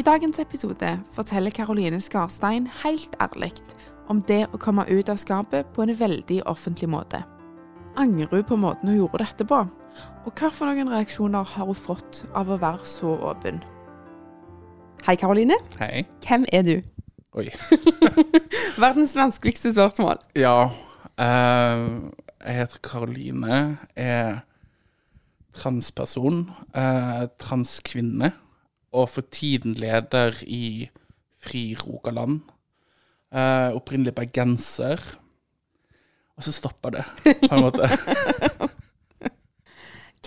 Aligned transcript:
I 0.00 0.02
dagens 0.02 0.38
episode 0.40 0.90
forteller 1.12 1.52
Caroline 1.52 1.98
Skarstein 2.00 2.70
helt 2.80 3.16
ærlig 3.20 3.50
om 4.08 4.22
det 4.24 4.46
å 4.48 4.56
komme 4.62 4.86
ut 4.88 5.10
av 5.12 5.18
skapet 5.20 5.68
på 5.74 5.84
en 5.84 5.92
veldig 5.92 6.38
offentlig 6.48 6.88
måte. 6.88 7.20
Angrer 8.00 8.32
hun 8.32 8.46
på 8.48 8.56
måten 8.62 8.88
hun 8.88 8.96
gjorde 9.02 9.26
dette 9.26 9.44
på? 9.44 9.58
Og 10.24 10.40
hva 10.40 10.48
for 10.48 10.70
noen 10.70 10.88
reaksjoner 10.88 11.52
har 11.52 11.68
hun 11.68 11.76
fått 11.76 12.22
av 12.32 12.48
å 12.48 12.56
være 12.62 12.88
så 12.88 13.12
åpen? 13.28 13.60
Hei, 15.04 15.18
Karoline. 15.20 15.60
Hei. 15.76 16.06
Hvem 16.24 16.48
er 16.48 16.64
du? 16.64 16.74
Oi. 17.36 17.50
Verdens 18.80 19.12
vanskeligste 19.18 19.74
spørsmål. 19.76 20.24
Ja. 20.32 20.70
Uh, 21.20 22.08
jeg 22.40 22.62
heter 22.62 22.86
Karoline. 22.88 23.64
Er 24.00 24.46
transperson. 25.52 26.46
Uh, 26.72 27.26
transkvinne. 27.36 28.32
Og 28.92 29.08
for 29.08 29.26
tiden 29.32 29.74
leder 29.78 30.42
i 30.46 30.88
Fri 31.40 31.74
Rogaland. 31.78 32.40
Eh, 33.32 33.70
opprinnelig 33.76 34.14
bergenser. 34.14 35.00
Og 36.36 36.44
så 36.44 36.52
stopper 36.52 36.90
det, 36.90 37.04
på 37.24 37.54
en 37.54 37.62
måte. 37.62 37.88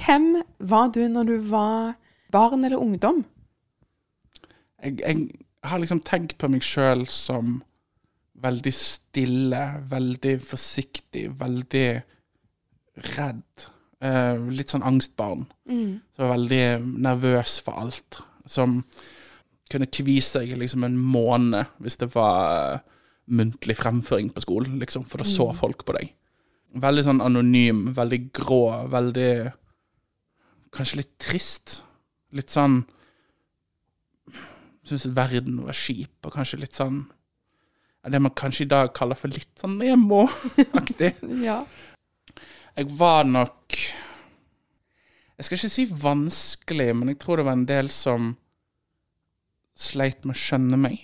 Hvem 0.04 0.44
var 0.60 0.90
du 0.96 1.08
når 1.08 1.24
du 1.24 1.38
var 1.50 1.96
barn 2.32 2.64
eller 2.66 2.78
ungdom? 2.78 3.26
jeg, 4.84 5.00
jeg 5.00 5.70
har 5.70 5.80
liksom 5.80 6.02
tenkt 6.06 6.38
på 6.42 6.50
meg 6.52 6.66
sjøl 6.66 7.06
som 7.12 7.62
veldig 8.44 8.74
stille, 8.76 9.62
veldig 9.92 10.36
forsiktig, 10.44 11.30
veldig 11.40 11.88
redd. 13.14 13.68
Eh, 14.04 14.36
litt 14.52 14.74
sånn 14.74 14.84
angstbarn. 14.84 15.46
Så 16.18 16.28
veldig 16.28 16.66
nervøs 17.06 17.56
for 17.64 17.86
alt. 17.86 18.20
Som 18.50 18.82
kunne 19.72 19.90
kvise 19.90 20.40
seg 20.40 20.52
liksom 20.60 20.84
en 20.86 20.98
måned 21.00 21.72
hvis 21.82 21.98
det 22.02 22.12
var 22.14 22.76
eh, 22.76 22.84
muntlig 23.34 23.78
fremføring 23.80 24.30
på 24.36 24.44
skolen, 24.44 24.78
liksom, 24.82 25.06
for 25.08 25.24
da 25.24 25.28
så 25.28 25.48
folk 25.56 25.86
på 25.88 25.96
deg. 25.98 26.12
Veldig 26.84 27.06
sånn 27.06 27.22
anonym, 27.24 27.86
veldig 27.96 28.22
grå, 28.34 28.64
veldig 28.92 29.34
Kanskje 30.74 31.04
litt 31.04 31.12
trist. 31.22 31.84
Litt 32.34 32.50
sånn 32.50 32.80
Syns 34.84 35.06
verden 35.16 35.62
var 35.64 35.78
kjip, 35.78 36.18
og 36.26 36.34
kanskje 36.34 36.60
litt 36.64 36.76
sånn 36.76 37.04
Det 38.10 38.20
man 38.20 38.34
kanskje 38.36 38.66
i 38.66 38.72
dag 38.72 38.90
kaller 38.98 39.16
for 39.16 39.32
litt 39.32 39.54
sånn 39.62 39.78
emo-aktig. 39.86 41.14
Ja. 41.46 41.62
Jeg 42.74 42.90
var 42.98 43.24
nok 43.30 43.78
Jeg 43.78 45.46
skal 45.46 45.60
ikke 45.60 45.74
si 45.76 45.86
vanskelig, 45.86 46.90
men 46.98 47.14
jeg 47.14 47.22
tror 47.22 47.40
det 47.40 47.46
var 47.48 47.60
en 47.60 47.70
del 47.70 47.94
som 47.94 48.34
sleit 49.76 50.26
med 50.26 50.36
å 50.36 50.40
skjønne 50.40 50.80
meg. 50.80 51.00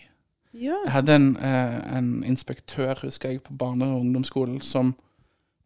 ja. 0.54 0.78
Jeg 0.86 0.92
hadde 0.92 1.16
en, 1.16 1.38
eh, 1.38 1.98
en 1.98 2.24
inspektør, 2.24 3.00
husker 3.04 3.30
jeg, 3.30 3.44
på 3.44 3.58
barne- 3.58 3.86
og 3.86 4.02
ungdomsskolen 4.02 4.62
som 4.62 4.96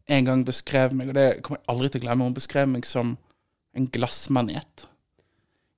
en 0.08 0.24
gang 0.24 0.44
beskrev 0.44 0.92
meg, 0.92 1.08
og 1.08 1.14
det 1.14 1.42
kommer 1.42 1.60
jeg 1.60 1.68
aldri 1.68 1.88
til 1.88 2.00
å 2.00 2.04
glemme, 2.04 2.24
hun 2.24 2.34
beskrev 2.34 2.68
meg 2.68 2.84
som 2.86 3.16
en 3.74 3.86
glassmanet. 3.88 4.86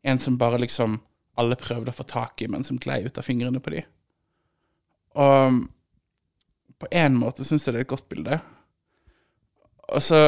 En 0.05 0.19
som 0.19 0.39
bare 0.39 0.59
liksom 0.59 1.01
alle 1.39 1.57
prøvde 1.57 1.93
å 1.93 1.97
få 1.97 2.07
tak 2.09 2.43
i, 2.43 2.49
men 2.49 2.65
som 2.65 2.79
glei 2.79 3.05
ut 3.05 3.19
av 3.19 3.25
fingrene 3.25 3.61
på 3.63 3.71
de. 3.71 3.85
Og 5.17 5.69
på 6.79 6.89
en 6.91 7.17
måte 7.17 7.45
syns 7.47 7.67
jeg 7.67 7.75
det 7.75 7.81
er 7.81 7.87
et 7.87 7.93
godt 7.93 8.09
bilde. 8.09 8.41
Og 9.95 10.03
så 10.03 10.19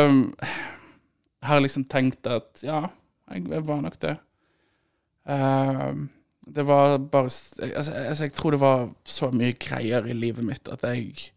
har 1.43 1.59
jeg 1.59 1.67
liksom 1.67 1.85
tenkt 1.91 2.29
at 2.31 2.63
ja, 2.63 2.87
jeg 3.33 3.67
var 3.67 3.83
nok 3.83 3.99
det. 4.01 4.15
Eh, 5.29 5.93
det 6.55 6.65
var 6.67 6.99
bare 6.99 7.25
altså, 7.25 7.93
altså, 7.93 8.25
Jeg 8.25 8.33
tror 8.35 8.51
det 8.51 8.61
var 8.61 8.89
så 9.05 9.31
mye 9.31 9.57
greier 9.61 10.07
i 10.07 10.17
livet 10.17 10.45
mitt 10.45 10.69
at 10.69 10.85
jeg 10.87 11.33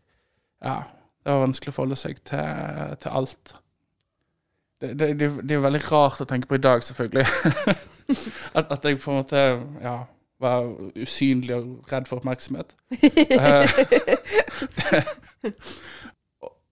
Ja, 0.61 0.83
det 1.23 1.33
var 1.33 1.43
vanskelig 1.45 1.73
å 1.73 1.75
forholde 1.75 1.97
seg 1.97 2.21
til, 2.25 2.95
til 3.01 3.13
alt. 3.17 3.55
Det, 4.81 4.93
det, 4.99 5.07
det, 5.19 5.29
det 5.43 5.53
er 5.53 5.59
jo 5.59 5.65
veldig 5.65 5.81
rart 5.91 6.21
å 6.21 6.27
tenke 6.29 6.49
på 6.49 6.57
i 6.57 6.61
dag, 6.61 6.83
selvfølgelig. 6.85 7.25
at, 8.57 8.71
at 8.73 8.85
jeg 8.85 8.99
på 9.01 9.11
en 9.11 9.19
måte 9.19 9.43
ja, 9.81 9.95
var 10.41 10.69
usynlig 10.97 11.55
og 11.55 11.91
redd 11.91 12.09
for 12.09 12.21
oppmerksomhet. 12.21 12.73
Eh, 12.91 13.65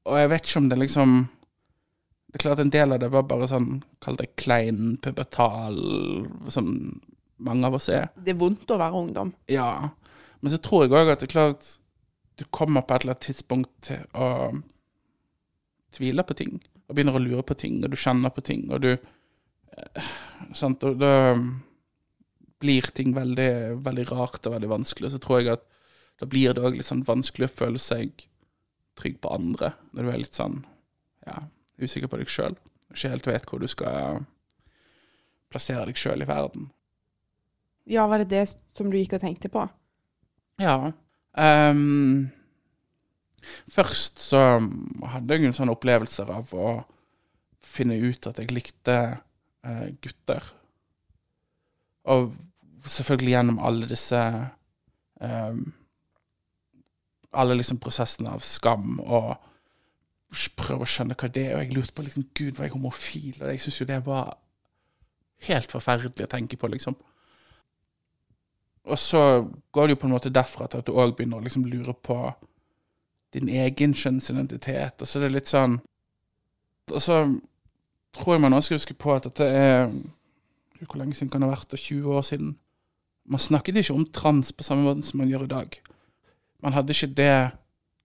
og, 0.05 0.15
jeg 0.19 0.31
vet 0.33 0.49
ikke 0.49 0.63
om 0.63 0.71
det 0.71 0.79
liksom 0.83 1.19
Det 2.29 2.39
er 2.39 2.43
klart 2.43 2.59
en 2.61 2.73
del 2.73 2.93
av 2.93 2.99
det 3.01 3.11
var 3.13 3.29
bare 3.29 3.49
sånn, 3.49 3.83
kall 4.05 4.17
det 4.19 4.35
klein, 4.37 4.97
pubertal, 5.01 5.79
som 6.53 6.67
mange 7.45 7.67
av 7.67 7.77
oss 7.77 7.89
er. 7.93 8.09
Det 8.15 8.33
er 8.33 8.39
vondt 8.39 8.71
å 8.71 8.79
være 8.79 9.03
ungdom. 9.03 9.33
Ja. 9.51 9.89
Men 10.39 10.53
så 10.53 10.59
tror 10.63 10.85
jeg 10.85 10.95
òg 10.95 11.13
at 11.13 11.21
det 11.23 11.29
er 11.29 11.35
klart 11.35 11.69
du 12.39 12.45
kommer 12.55 12.85
på 12.87 12.95
et 12.95 13.03
eller 13.03 13.17
annet 13.17 13.25
tidspunkt 13.27 13.71
til 13.83 14.03
å 14.15 14.29
tvile 15.95 16.23
på 16.23 16.37
ting. 16.39 16.59
Og 16.87 16.95
begynner 16.95 17.17
å 17.19 17.23
lure 17.23 17.43
på 17.45 17.57
ting, 17.59 17.81
og 17.83 17.91
du 17.91 17.99
kjenner 17.99 18.31
på 18.33 18.43
ting, 18.45 18.69
og 18.71 18.85
du 18.85 18.93
eh, 18.93 20.13
Sant. 20.55 20.83
Og 20.87 20.95
da 21.01 21.35
blir 22.59 22.87
ting 22.95 23.11
veldig, 23.15 23.51
veldig 23.83 24.05
rart 24.09 24.47
og 24.47 24.55
veldig 24.55 24.71
vanskelig. 24.71 25.11
Så 25.13 25.21
tror 25.23 25.41
jeg 25.41 25.53
at 25.57 25.67
da 26.19 26.27
blir 26.27 26.55
det 26.55 26.63
òg 26.63 26.79
litt 26.79 26.87
sånn 26.87 27.05
vanskelig 27.07 27.47
å 27.47 27.57
føle 27.61 27.81
seg 27.81 28.25
trygg 28.99 29.19
på 29.23 29.31
andre. 29.31 29.73
Når 29.93 30.03
du 30.07 30.11
er 30.11 30.23
litt 30.23 30.39
sånn 30.39 30.61
ja, 31.27 31.43
usikker 31.79 32.11
på 32.11 32.19
deg 32.19 32.31
sjøl. 32.31 32.57
Ikke 32.91 33.13
helt 33.13 33.29
vet 33.29 33.47
hvor 33.47 33.61
du 33.61 33.67
skal 33.69 34.25
plassere 35.51 35.87
deg 35.89 35.99
sjøl 35.99 36.25
i 36.25 36.29
verden. 36.29 36.69
Ja, 37.89 38.05
var 38.07 38.21
det 38.21 38.29
det 38.29 38.43
som 38.77 38.91
du 38.91 38.97
gikk 38.99 39.15
og 39.17 39.23
tenkte 39.23 39.49
på? 39.49 39.63
Ja. 40.61 40.91
Um, 41.33 42.29
først 43.71 44.21
så 44.21 44.43
hadde 45.13 45.37
jeg 45.37 45.49
en 45.49 45.57
sånn 45.57 45.73
opplevelser 45.73 46.29
av 46.33 46.53
å 46.53 46.75
finne 47.65 47.97
ut 47.97 48.29
at 48.29 48.41
jeg 48.41 48.53
likte 48.53 48.97
uh, 49.17 49.87
gutter. 50.03 50.51
Og 52.13 52.31
selvfølgelig 52.85 53.35
gjennom 53.35 53.59
alle 53.65 53.89
disse 53.89 54.21
um, 55.19 55.65
Alle 57.29 57.59
liksom 57.59 57.77
prosessene 57.77 58.31
av 58.33 58.41
skam 58.41 58.97
og 59.03 59.35
prøve 60.57 60.85
å 60.85 60.89
skjønne 60.89 61.17
hva 61.17 61.27
det 61.29 61.43
er. 61.45 61.55
Og 61.57 61.61
jeg 61.61 61.75
lurte 61.75 61.93
på 61.93 62.05
liksom, 62.05 62.25
Gud, 62.33 62.55
var 62.57 62.65
jeg 62.65 62.73
homofil? 62.73 63.35
Og 63.41 63.51
jeg 63.51 63.61
syns 63.61 63.81
jo 63.81 63.85
det 63.89 63.99
var 64.05 64.31
helt 65.45 65.71
forferdelig 65.71 66.25
å 66.25 66.31
tenke 66.31 66.57
på, 66.57 66.69
liksom. 66.73 66.97
Og 68.85 68.99
så 68.99 69.45
går 69.71 69.87
det 69.87 69.95
jo 69.95 70.01
på 70.01 70.07
en 70.07 70.13
måte 70.15 70.31
derfra 70.33 70.67
til 70.67 70.81
at 70.81 70.87
du 70.87 70.95
òg 70.95 71.15
begynner 71.17 71.39
å 71.39 71.45
liksom 71.45 71.65
lure 71.67 71.93
på 71.93 72.17
din 73.33 73.49
egen 73.49 73.93
kjønnsidentitet. 73.93 75.01
Og 75.01 75.07
så 75.07 75.19
er 75.19 75.27
det 75.27 75.35
litt 75.35 75.51
sånn 75.51 75.79
Og 76.89 77.01
så 77.03 77.19
tror 78.17 78.33
jeg 78.33 78.41
man 78.41 78.55
også 78.57 78.71
skal 78.71 78.79
huske 78.79 78.97
på 78.97 79.13
at 79.13 79.27
dette 79.27 79.45
er 79.45 79.91
Hvor 80.79 80.97
lenge 80.97 81.13
siden 81.13 81.29
kan 81.29 81.43
det 81.43 81.49
ha 81.51 81.57
vært? 81.57 81.75
20 81.75 82.17
år 82.17 82.25
siden. 82.25 82.57
Man 83.29 83.39
snakket 83.39 83.77
ikke 83.77 83.93
om 83.93 84.05
trans 84.05 84.51
på 84.51 84.63
samme 84.63 84.87
måte 84.87 85.05
som 85.05 85.19
man 85.19 85.29
gjør 85.29 85.43
i 85.45 85.53
dag. 85.53 85.81
Man 86.63 86.73
hadde 86.73 86.95
ikke 86.95 87.13
det 87.19 87.51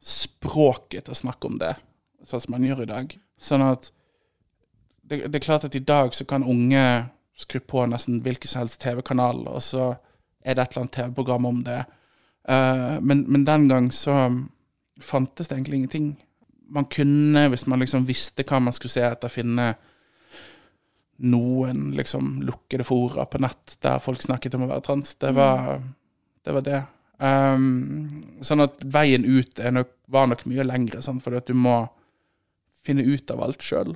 språket 0.05 1.07
til 1.07 1.15
å 1.15 1.17
snakke 1.17 1.49
om 1.49 1.57
det, 1.59 1.73
sånn 2.27 2.43
som 2.43 2.53
man 2.53 2.67
gjør 2.67 2.83
i 2.85 2.89
dag. 2.91 3.15
Sånn 3.41 3.65
at 3.65 3.89
det, 5.03 5.23
det 5.31 5.39
er 5.39 5.47
klart 5.47 5.65
at 5.65 5.79
i 5.79 5.81
dag 5.81 6.13
så 6.15 6.27
kan 6.29 6.45
unge 6.45 6.83
skru 7.41 7.61
på 7.65 7.87
nesten 7.89 8.21
hvilken 8.25 8.51
som 8.51 8.65
helst 8.65 8.83
TV-kanal, 8.83 9.47
og 9.49 9.63
så 9.65 9.95
er 10.45 10.55
det 10.55 10.63
et 10.63 10.75
eller 10.75 10.85
annet 10.85 10.97
TV-program 10.99 11.49
om 11.49 11.63
det. 11.65 11.81
Uh, 12.49 13.01
men, 13.01 13.25
men 13.29 13.47
den 13.49 13.69
gang 13.71 13.89
så 13.93 14.19
fantes 15.01 15.49
det 15.49 15.57
egentlig 15.57 15.81
ingenting. 15.83 16.13
Man 16.69 16.85
kunne, 16.85 17.49
hvis 17.49 17.67
man 17.67 17.81
liksom 17.81 18.07
visste 18.09 18.45
hva 18.47 18.61
man 18.61 18.77
skulle 18.77 18.93
se 18.93 19.05
etter, 19.07 19.33
finne 19.33 19.73
noen 21.25 21.93
liksom 21.95 22.41
lukkede 22.43 22.85
fora 22.85 23.25
på 23.31 23.39
nett 23.39 23.77
der 23.85 24.01
folk 24.03 24.23
snakket 24.23 24.57
om 24.59 24.67
å 24.67 24.73
være 24.73 24.85
trans. 24.85 25.15
Det 25.21 25.31
var 25.37 25.79
det. 26.45 26.53
Var 26.53 26.65
det. 26.67 26.81
Um, 27.25 28.39
sånn 28.45 28.65
at 28.65 28.83
veien 28.83 29.25
ut 29.25 29.61
nok, 29.73 29.93
var 30.13 30.27
nok 30.29 30.43
mye 30.51 30.67
lengre, 30.67 31.01
sånn, 31.05 31.23
fordi 31.23 31.39
at 31.41 31.49
du 31.49 31.55
må 31.57 31.85
finne 32.85 33.07
ut 33.07 33.31
av 33.33 33.45
alt 33.47 33.63
sjøl. 33.65 33.95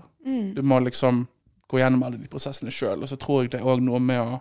Du 0.54 0.62
må 0.62 0.78
liksom 0.80 1.26
gå 1.68 1.80
gjennom 1.80 2.02
alle 2.06 2.20
de 2.20 2.30
prosessene 2.30 2.72
sjøl. 2.72 3.02
Og 3.02 3.10
så 3.10 3.18
tror 3.20 3.44
jeg 3.44 3.52
det 3.52 3.60
er 3.60 3.68
òg 3.68 3.82
noe 3.84 4.00
med 4.00 4.20
å 4.22 4.38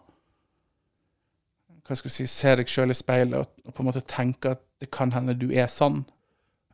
hva 1.87 1.95
skal 1.95 2.09
jeg 2.11 2.15
si, 2.17 2.27
se 2.27 2.55
deg 2.59 2.67
sjøl 2.71 2.91
i 2.91 2.97
speilet 2.97 3.39
og, 3.39 3.47
og 3.65 3.73
på 3.73 3.83
en 3.83 3.87
måte 3.89 4.03
tenke 4.07 4.51
at 4.57 4.63
det 4.81 4.89
kan 4.93 5.11
hende 5.15 5.33
du 5.39 5.47
er 5.51 5.69
sånn. 5.71 6.03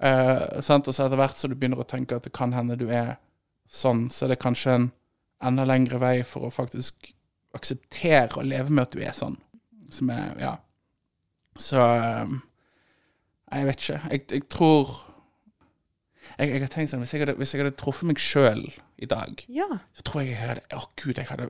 Eh? 0.03 0.59
Og 0.59 0.63
så 0.65 0.77
etter 1.05 1.15
hvert 1.19 1.37
så 1.39 1.47
du 1.47 1.55
begynner 1.55 1.79
å 1.83 1.87
tenke 1.87 2.17
at 2.17 2.25
det 2.27 2.33
kan 2.35 2.53
hende 2.55 2.75
du 2.79 2.87
er 2.91 3.15
sånn, 3.69 4.07
så 4.11 4.25
er 4.25 4.33
det 4.33 4.41
kanskje 4.43 4.73
en 4.77 4.87
enda 5.43 5.65
lengre 5.67 5.99
vei 6.01 6.17
for 6.27 6.47
å 6.47 6.51
faktisk 6.53 7.11
akseptere 7.53 8.39
og 8.41 8.47
leve 8.49 8.73
med 8.73 8.87
at 8.87 8.95
du 8.95 9.01
er 9.05 9.15
sånn. 9.17 9.37
Som 9.93 10.09
er 10.09 10.33
Ja. 10.41 10.55
Så 11.61 11.77
eh, 11.77 12.31
Jeg 13.53 13.65
vet 13.67 13.81
ikke. 13.83 13.99
Jeg, 14.09 14.21
jeg 14.31 14.47
tror 14.49 14.93
jeg, 16.39 16.49
jeg 16.49 16.61
har 16.63 16.71
tenkt 16.71 16.89
sånn, 16.89 17.03
Hvis 17.03 17.13
jeg 17.13 17.21
hadde, 17.21 17.35
hvis 17.37 17.51
jeg 17.53 17.61
hadde 17.61 17.75
truffet 17.77 18.07
meg 18.09 18.17
sjøl 18.23 18.63
i 18.97 19.05
dag, 19.05 19.43
Ja. 19.53 19.67
så 19.93 20.01
tror 20.07 20.23
jeg 20.23 20.31
jeg 20.33 20.39
hadde 20.41 20.63
Å, 20.73 20.87
gud, 20.97 21.19
jeg 21.19 21.27
hadde 21.29 21.49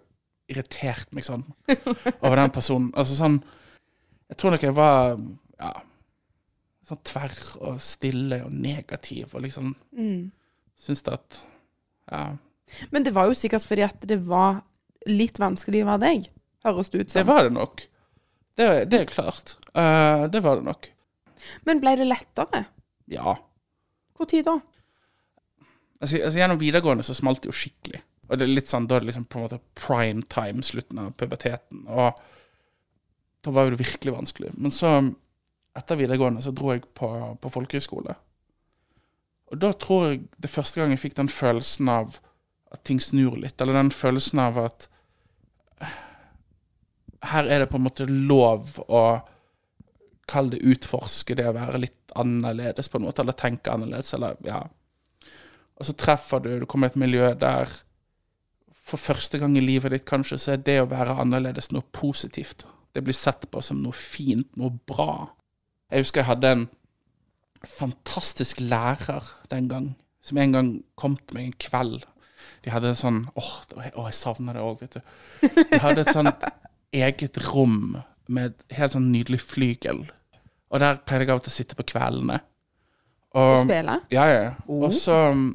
irritert 0.51 1.12
meg 1.16 1.25
sånn 1.28 1.45
over 2.22 2.36
den 2.42 2.51
personen. 2.54 2.92
Altså 3.00 3.16
sånn 3.18 3.40
Jeg 4.30 4.38
tror 4.40 4.51
nok 4.56 4.63
jeg 4.66 4.75
var 4.75 5.18
ja, 5.60 5.72
sånn 6.88 7.01
tverr 7.06 7.36
og 7.62 7.80
stille 7.84 8.42
og 8.45 8.51
negativ 8.51 9.36
og 9.36 9.45
liksom 9.45 9.75
Mm. 9.95 10.31
syntes 10.80 11.07
at 11.13 11.40
Ja. 12.12 12.38
Men 12.92 13.04
det 13.04 13.13
var 13.13 13.28
jo 13.30 13.38
sikkert 13.38 13.66
fordi 13.68 13.84
at 13.86 14.01
det 14.07 14.18
var 14.28 14.63
litt 15.07 15.38
vanskelig 15.40 15.84
å 15.84 15.92
være 15.94 16.00
deg, 16.04 16.30
høres 16.66 16.89
det 16.89 17.00
ut 17.01 17.12
som. 17.12 17.19
Det 17.19 17.28
var 17.28 17.44
det 17.44 17.54
nok. 17.54 17.84
Det, 18.57 18.68
det 18.89 19.00
er 19.00 19.06
klart. 19.06 19.56
Uh, 19.75 20.28
det 20.31 20.42
var 20.44 20.56
det 20.60 20.66
nok. 20.66 20.89
Men 21.66 21.80
ble 21.84 21.96
det 22.00 22.07
lettere? 22.07 22.66
Ja. 23.12 23.36
Når 24.19 24.44
da? 24.46 24.56
Altså, 26.01 26.19
altså 26.19 26.39
Gjennom 26.39 26.60
videregående 26.60 27.04
så 27.04 27.16
smalt 27.16 27.44
det 27.44 27.51
jo 27.51 27.56
skikkelig. 27.57 28.01
Og 28.34 28.40
det 28.40 28.48
er 28.48 28.56
litt 28.56 28.72
sånn, 28.72 28.88
Da 28.90 28.98
er 28.98 29.04
det 29.04 29.12
liksom 29.12 29.28
på 29.30 29.38
en 29.38 29.46
måte 29.46 29.62
prime 29.78 30.24
time, 30.26 30.66
slutten 30.66 31.04
av 31.04 31.12
puberteten. 31.22 31.84
Og 31.86 32.18
da 33.46 33.52
var 33.54 33.70
det 33.70 33.78
virkelig 33.84 34.16
vanskelig. 34.16 34.54
Men 34.58 34.74
så, 34.74 34.94
etter 35.78 36.00
videregående, 36.00 36.42
så 36.42 36.54
dro 36.56 36.72
jeg 36.74 36.88
på, 36.98 37.10
på 37.38 37.52
folkehøyskole. 37.54 38.16
Og 39.54 39.62
da 39.62 39.70
tror 39.78 40.08
jeg 40.08 40.24
det 40.42 40.50
første 40.50 40.82
gang 40.82 40.96
jeg 40.96 41.04
fikk 41.04 41.20
den 41.20 41.30
følelsen 41.30 41.92
av 41.94 42.18
at 42.74 42.82
ting 42.90 42.98
snur 43.04 43.38
litt. 43.38 43.62
Eller 43.62 43.78
den 43.78 43.94
følelsen 43.94 44.42
av 44.42 44.58
at 44.64 44.90
eh, 45.84 46.00
her 47.36 47.46
er 47.46 47.62
det 47.62 47.70
på 47.70 47.78
en 47.78 47.86
måte 47.86 48.10
lov 48.10 48.80
å 48.88 49.04
kalle 50.26 50.56
det 50.56 50.66
utforske, 50.74 51.38
det 51.38 51.46
å 51.52 51.54
være 51.54 51.84
litt 51.84 52.16
annerledes 52.18 52.90
på 52.90 52.98
en 52.98 53.06
måte, 53.06 53.22
eller 53.22 53.38
tenke 53.38 53.70
annerledes, 53.70 54.14
eller 54.18 54.40
ja. 54.48 54.64
Og 55.78 55.86
så 55.86 55.94
treffer 56.00 56.42
du, 56.42 56.54
du 56.62 56.66
kommer 56.70 56.90
i 56.90 56.94
et 56.94 57.02
miljø 57.04 57.34
der 57.38 57.70
for 58.84 59.00
første 59.00 59.40
gang 59.40 59.56
i 59.58 59.64
livet 59.64 59.94
ditt 59.94 60.06
kanskje, 60.10 60.38
så 60.38 60.54
er 60.54 60.64
det 60.66 60.80
å 60.82 60.90
være 60.92 61.16
annerledes 61.22 61.72
noe 61.72 61.86
positivt. 61.96 62.66
Det 62.94 63.04
blir 63.06 63.16
sett 63.16 63.48
på 63.52 63.62
som 63.64 63.80
noe 63.82 63.96
fint, 63.96 64.50
noe 64.60 64.74
bra. 64.88 65.30
Jeg 65.92 66.04
husker 66.04 66.22
jeg 66.22 66.30
hadde 66.30 66.52
en 66.58 66.66
fantastisk 67.64 68.60
lærer 68.60 69.24
den 69.52 69.70
gang, 69.72 69.94
som 70.24 70.40
en 70.42 70.56
gang 70.56 70.72
kom 71.00 71.16
til 71.18 71.38
meg 71.38 71.48
en 71.48 71.60
kveld. 71.64 72.04
De 72.64 72.72
hadde 72.74 72.92
en 72.92 73.00
sånn 73.00 73.22
Åh, 73.40 73.52
oh, 73.76 73.86
oh, 73.96 74.08
jeg 74.10 74.18
savner 74.20 74.58
det 74.58 74.64
òg, 74.64 74.84
vet 74.84 74.98
du. 75.00 75.64
De 75.72 75.80
hadde 75.84 76.04
et 76.04 76.16
sånt 76.16 76.44
eget 76.94 77.40
rom 77.50 78.02
med 78.28 78.52
et 78.52 78.78
helt 78.78 78.96
sånn 78.96 79.12
nydelig 79.14 79.42
flygel. 79.44 80.06
Og 80.74 80.82
der 80.84 81.00
pleide 81.06 81.28
jeg 81.28 81.34
av 81.34 81.40
og 81.42 81.46
til 81.46 81.54
å 81.54 81.58
sitte 81.58 81.78
på 81.80 81.86
kveldene. 81.94 82.40
Og, 83.34 83.42
Og, 83.42 83.60
spille? 83.64 83.98
ja, 84.14 84.26
ja. 84.30 84.50
Og 84.70 84.92
så 84.96 85.16
um, 85.34 85.48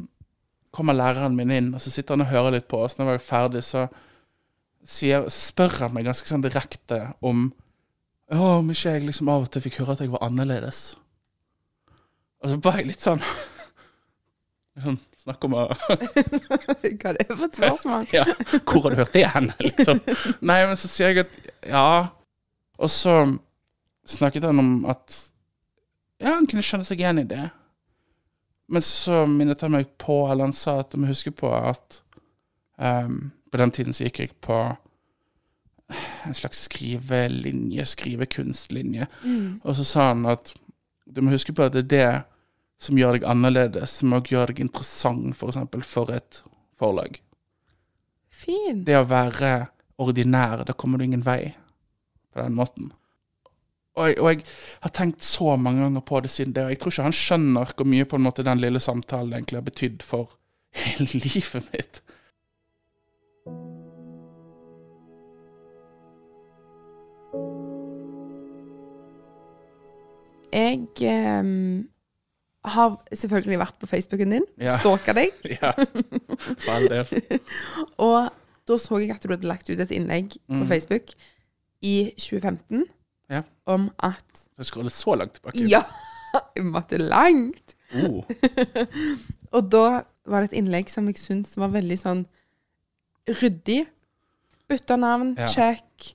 kommer 0.75 0.97
læreren 0.97 1.37
min 1.37 1.50
inn, 1.55 1.70
og 1.75 1.81
så 1.81 1.91
sitter 1.93 2.15
han 2.17 2.26
og 2.26 2.32
hører 2.32 2.55
litt 2.59 2.69
på 2.70 2.81
oss. 2.85 2.99
Når 2.99 3.06
jeg 3.06 3.12
var 3.17 3.25
ferdig, 3.25 3.62
så 3.67 3.87
sier, 4.88 5.26
spør 5.32 5.75
han 5.82 5.94
meg 5.97 6.06
ganske 6.09 6.29
sånn 6.29 6.44
direkte 6.44 7.03
om 7.25 7.49
Ja, 8.29 8.59
om 8.59 8.69
ikke 8.70 8.93
jeg 8.93 9.06
liksom 9.09 9.29
av 9.32 9.47
og 9.47 9.53
til 9.53 9.62
fikk 9.65 9.79
høre 9.81 9.94
at 9.97 10.03
jeg 10.05 10.12
var 10.12 10.25
annerledes. 10.26 10.82
Og 12.44 12.53
så 12.53 12.59
var 12.62 12.76
jeg 12.79 12.91
litt 12.93 13.03
sånn 13.05 13.23
Sånn, 14.85 14.99
Snakk 15.19 15.43
om 15.49 15.56
å 15.59 15.65
Hva 15.75 17.11
er 17.11 17.17
det 17.19 17.25
for 17.32 17.49
spørsmål? 17.50 18.05
ja, 18.15 18.23
hvor 18.62 18.85
har 18.85 18.94
du 18.94 19.00
hørt 19.00 19.17
det 19.17 19.25
hen, 19.32 19.49
liksom? 19.67 19.99
Nei, 20.47 20.61
men 20.69 20.79
så 20.79 20.91
sier 20.93 21.11
jeg 21.17 21.25
at 21.25 21.35
ja. 21.67 21.87
Og 22.79 22.93
så 22.94 23.17
snakket 24.09 24.47
han 24.47 24.61
om 24.62 24.70
at 24.88 25.17
ja, 26.23 26.37
han 26.37 26.47
kunne 26.49 26.62
kjenne 26.65 26.87
seg 26.87 27.03
igjen 27.03 27.25
i 27.25 27.26
det. 27.29 27.49
Men 28.69 28.85
så 28.85 29.23
minnet 29.26 29.62
han 29.65 29.73
meg 29.73 29.88
på, 30.00 30.20
eller 30.29 30.49
han 30.49 30.56
sa 30.56 30.79
at 30.82 30.93
du 30.93 31.00
må 31.00 31.09
huske 31.09 31.32
på 31.32 31.50
at 31.56 32.03
um, 32.76 33.31
På 33.49 33.61
den 33.62 33.73
tiden 33.73 33.97
så 33.97 34.05
gikk 34.05 34.20
jeg 34.20 34.35
på 34.44 34.59
en 36.29 36.35
slags 36.37 36.67
skrivelinje, 36.67 37.85
skrivekunstlinje. 37.88 39.06
Og 39.65 39.76
så 39.79 39.87
sa 39.88 40.11
han 40.11 40.26
at 40.29 40.53
du 41.09 41.23
må 41.25 41.32
huske 41.32 41.55
på 41.56 41.65
at 41.65 41.73
det 41.73 41.87
er 41.87 41.88
det 41.94 42.11
som 42.79 42.99
gjør 42.99 43.17
deg 43.17 43.25
annerledes, 43.25 43.97
som 43.99 44.12
også 44.12 44.35
gjør 44.35 44.53
deg 44.53 44.61
interessant, 44.62 45.32
for 45.38 45.49
eksempel, 45.49 45.82
for 45.82 46.12
et 46.12 46.43
forlag. 46.79 47.17
Fin. 48.29 48.85
Det 48.85 48.99
å 48.99 49.09
være 49.09 49.55
ordinær, 49.99 50.62
da 50.69 50.76
kommer 50.79 51.00
du 51.00 51.09
ingen 51.09 51.25
vei 51.26 51.55
på 52.31 52.43
den 52.43 52.55
måten. 52.55 52.93
Og 53.99 54.09
jeg, 54.09 54.19
og 54.23 54.29
jeg 54.31 54.43
har 54.85 54.93
tenkt 54.95 55.25
så 55.27 55.56
mange 55.59 55.83
ganger 55.83 56.05
på 56.06 56.21
det 56.23 56.31
siden 56.31 56.55
det, 56.55 56.65
og 56.65 56.71
jeg 56.71 56.79
tror 56.79 56.93
ikke 56.95 57.06
han 57.09 57.17
skjønner 57.19 57.73
hvor 57.75 57.89
mye 57.91 58.06
på 58.06 58.19
en 58.19 58.27
måte 58.29 58.45
den 58.47 58.61
lille 58.62 58.81
samtalen 58.83 59.35
egentlig 59.35 59.59
har 59.59 59.67
betydd 59.67 60.05
for 60.06 60.37
hele 60.85 61.09
livet 61.19 61.73
mitt. 61.73 62.03
Jeg 70.53 70.79
ehm, 71.03 71.89
har 72.65 72.94
selvfølgelig 73.12 73.59
vært 73.61 73.77
på 73.81 73.87
Facebooken 73.91 74.31
din, 74.37 74.47
Ja. 74.61 74.77
stalka 74.79 75.12
deg, 75.12 75.35
Ja, 75.62 75.73
for 75.75 76.71
all 76.73 76.89
del. 76.89 77.41
og 78.09 78.31
da 78.69 78.79
så 78.79 79.01
jeg 79.01 79.11
at 79.17 79.23
du 79.25 79.33
hadde 79.33 79.49
lagt 79.49 79.71
ut 79.71 79.81
et 79.81 79.93
innlegg 79.94 80.39
på 80.49 80.65
Facebook 80.69 81.12
i 81.83 82.12
2015 82.19 82.87
Ja. 83.31 83.43
om 83.67 83.91
at 83.99 84.45
Jeg 84.59 84.67
scroller 84.67 84.91
så 84.95 85.15
langt 85.19 85.35
tilbake. 85.39 85.65
Ja! 85.69 85.83
Jeg 86.57 86.65
måtte 86.65 86.99
langt. 87.01 87.75
Oh. 87.95 88.25
Og 89.57 89.71
da 89.73 90.03
var 90.29 90.41
det 90.45 90.51
et 90.53 90.59
innlegg 90.61 90.91
som 90.93 91.07
jeg 91.09 91.17
syntes 91.17 91.56
var 91.56 91.70
veldig 91.73 91.97
sånn 91.97 92.27
ryddig. 93.41 93.87
Bytta 94.69 94.97
navn, 95.01 95.35
Ja. 95.39 95.47
check. 95.49 96.15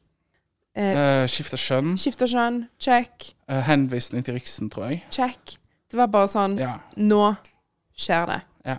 Uh, 0.78 1.26
Skifta 1.30 1.58
kjønn. 1.58 1.96
Skifta 1.98 2.26
kjønn, 2.30 2.68
check. 2.82 3.32
Uh, 3.50 3.60
henvisning 3.66 4.24
til 4.26 4.38
Riksen, 4.38 4.70
tror 4.74 4.90
jeg. 4.92 5.04
Check. 5.14 5.58
Det 5.90 5.98
var 5.98 6.08
bare 6.14 6.30
sånn 6.30 6.58
Ja. 6.62 6.76
Nå 6.98 7.36
skjer 7.98 8.26
det. 8.30 8.40
Ja. 8.66 8.78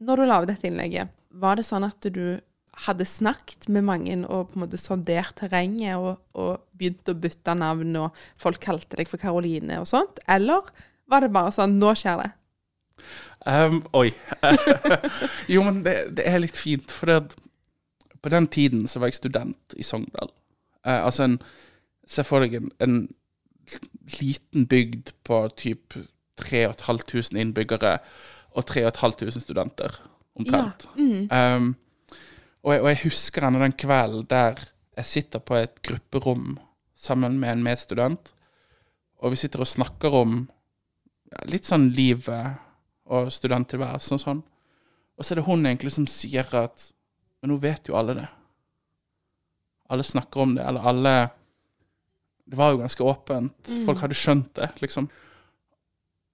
Når 0.00 0.16
du 0.16 0.26
la 0.26 0.38
dette 0.46 0.66
innlegget, 0.70 1.10
var 1.30 1.56
det 1.58 1.64
sånn 1.66 1.86
at 1.86 2.00
du 2.14 2.38
hadde 2.84 3.06
snakket 3.08 3.68
med 3.72 3.86
mange 3.86 4.16
og 4.26 4.50
på 4.50 4.58
en 4.58 4.64
måte 4.64 4.80
sondert 4.80 5.36
terrenget 5.40 5.98
og, 5.98 6.20
og 6.38 6.62
begynt 6.78 7.10
å 7.10 7.16
bytte 7.18 7.54
navn, 7.58 7.96
og 7.98 8.24
folk 8.40 8.60
kalte 8.62 9.00
deg 9.00 9.10
for 9.10 9.20
Karoline 9.20 9.80
og 9.82 9.88
sånt? 9.90 10.20
Eller 10.30 10.68
var 11.08 11.24
det 11.24 11.32
bare 11.34 11.54
sånn 11.54 11.78
Nå 11.80 11.94
skjer 11.98 12.22
det? 12.22 12.30
Um, 13.48 13.80
oi. 13.96 14.10
jo, 15.52 15.62
men 15.64 15.82
det, 15.86 15.96
det 16.18 16.26
er 16.28 16.42
litt 16.42 16.58
fint, 16.58 16.90
for 16.92 17.10
det 17.10 17.38
på 18.18 18.32
den 18.34 18.48
tiden 18.50 18.88
så 18.90 19.00
var 19.00 19.12
jeg 19.12 19.20
student 19.20 19.78
i 19.78 19.86
Sogndal. 19.86 20.32
Uh, 20.86 21.00
altså 21.04 21.28
en 21.28 21.40
Se 22.08 22.22
for 22.24 22.40
deg 22.40 22.54
en, 22.56 22.70
en 22.80 22.94
liten 24.16 24.62
bygd 24.64 25.10
på 25.28 25.42
typ 25.60 25.92
3500 26.40 27.36
innbyggere 27.36 27.98
og 28.56 28.64
3500 28.64 29.42
studenter, 29.42 29.98
omtrent. 30.38 30.86
Ehm, 30.96 31.74
og, 32.64 32.72
jeg, 32.74 32.82
og 32.82 32.88
jeg 32.90 33.02
husker 33.04 33.46
ennå 33.46 33.62
den 33.62 33.76
kvelden 33.78 34.26
der 34.30 34.60
jeg 34.98 35.06
sitter 35.06 35.42
på 35.42 35.54
et 35.60 35.78
grupperom 35.84 36.56
sammen 36.98 37.38
med 37.38 37.52
en 37.52 37.62
medstudent, 37.62 38.32
og 39.22 39.34
vi 39.34 39.38
sitter 39.38 39.62
og 39.62 39.70
snakker 39.70 40.14
om 40.14 40.40
ja, 41.30 41.44
litt 41.50 41.68
sånn 41.68 41.88
livet 41.94 42.58
og 43.08 43.30
studenttilværelsen 43.32 44.18
og 44.18 44.22
sånn. 44.22 44.42
Og 45.18 45.26
så 45.26 45.34
er 45.34 45.40
det 45.40 45.46
hun 45.48 45.66
egentlig 45.66 45.94
som 45.94 46.06
sier 46.10 46.46
at 46.58 46.92
Men 47.38 47.52
nå 47.52 47.56
vet 47.62 47.86
jo 47.86 47.94
alle 47.94 48.16
det. 48.18 48.26
Alle 49.94 50.02
snakker 50.02 50.40
om 50.42 50.56
det, 50.56 50.64
eller 50.66 50.86
alle 50.90 51.12
Det 52.42 52.58
var 52.58 52.72
jo 52.72 52.80
ganske 52.80 53.04
åpent. 53.04 53.70
Folk 53.86 54.00
hadde 54.02 54.16
skjønt 54.18 54.50
det, 54.58 54.72
liksom. 54.82 55.06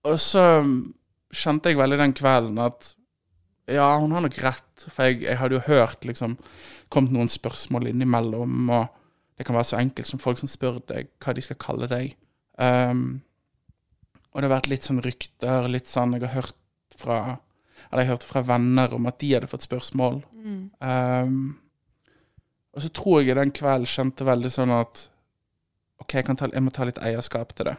Og 0.08 0.16
så 0.20 0.44
kjente 1.34 1.68
jeg 1.68 1.80
veldig 1.80 1.98
den 1.98 2.14
kvelden 2.16 2.60
at 2.62 2.94
ja, 3.70 3.86
hun 3.98 4.12
har 4.12 4.24
nok 4.24 4.36
rett. 4.44 4.86
For 4.88 5.08
jeg, 5.08 5.22
jeg 5.24 5.38
hadde 5.40 5.56
jo 5.56 5.64
hørt 5.68 6.04
liksom 6.04 6.36
kommet 6.92 7.14
noen 7.14 7.30
spørsmål 7.32 7.88
innimellom, 7.90 8.68
og 8.74 8.90
det 9.38 9.46
kan 9.46 9.56
være 9.56 9.70
så 9.72 9.80
enkelt 9.80 10.08
som 10.08 10.20
folk 10.22 10.38
som 10.40 10.50
spør 10.50 10.82
deg 10.90 11.08
hva 11.24 11.34
de 11.34 11.44
skal 11.44 11.60
kalle 11.62 11.88
deg. 11.90 12.14
Um, 12.60 13.22
og 14.30 14.40
det 14.40 14.48
har 14.48 14.56
vært 14.56 14.70
litt 14.70 14.86
sånn 14.86 15.02
rykter, 15.02 15.66
litt 15.70 15.88
sånn 15.90 16.12
Jeg 16.14 16.22
har 16.22 16.36
hørt 16.36 16.60
fra 16.94 17.16
Eller 17.88 18.04
jeg 18.04 18.10
hørte 18.12 18.28
fra 18.28 18.42
venner 18.46 18.94
om 18.94 19.08
at 19.10 19.18
de 19.18 19.32
hadde 19.32 19.50
fått 19.50 19.66
spørsmål. 19.66 20.20
Um, 20.78 21.56
og 22.74 22.82
så 22.82 22.90
tror 22.94 23.22
jeg 23.22 23.38
den 23.38 23.54
kvelden 23.54 23.90
kjente 23.90 24.26
veldig 24.26 24.50
sånn 24.50 24.72
at 24.74 25.06
OK, 26.02 26.16
jeg, 26.16 26.26
kan 26.26 26.38
ta, 26.38 26.48
jeg 26.50 26.62
må 26.62 26.72
ta 26.74 26.86
litt 26.86 26.98
eierskap 27.02 27.54
til 27.54 27.70
det. 27.70 27.76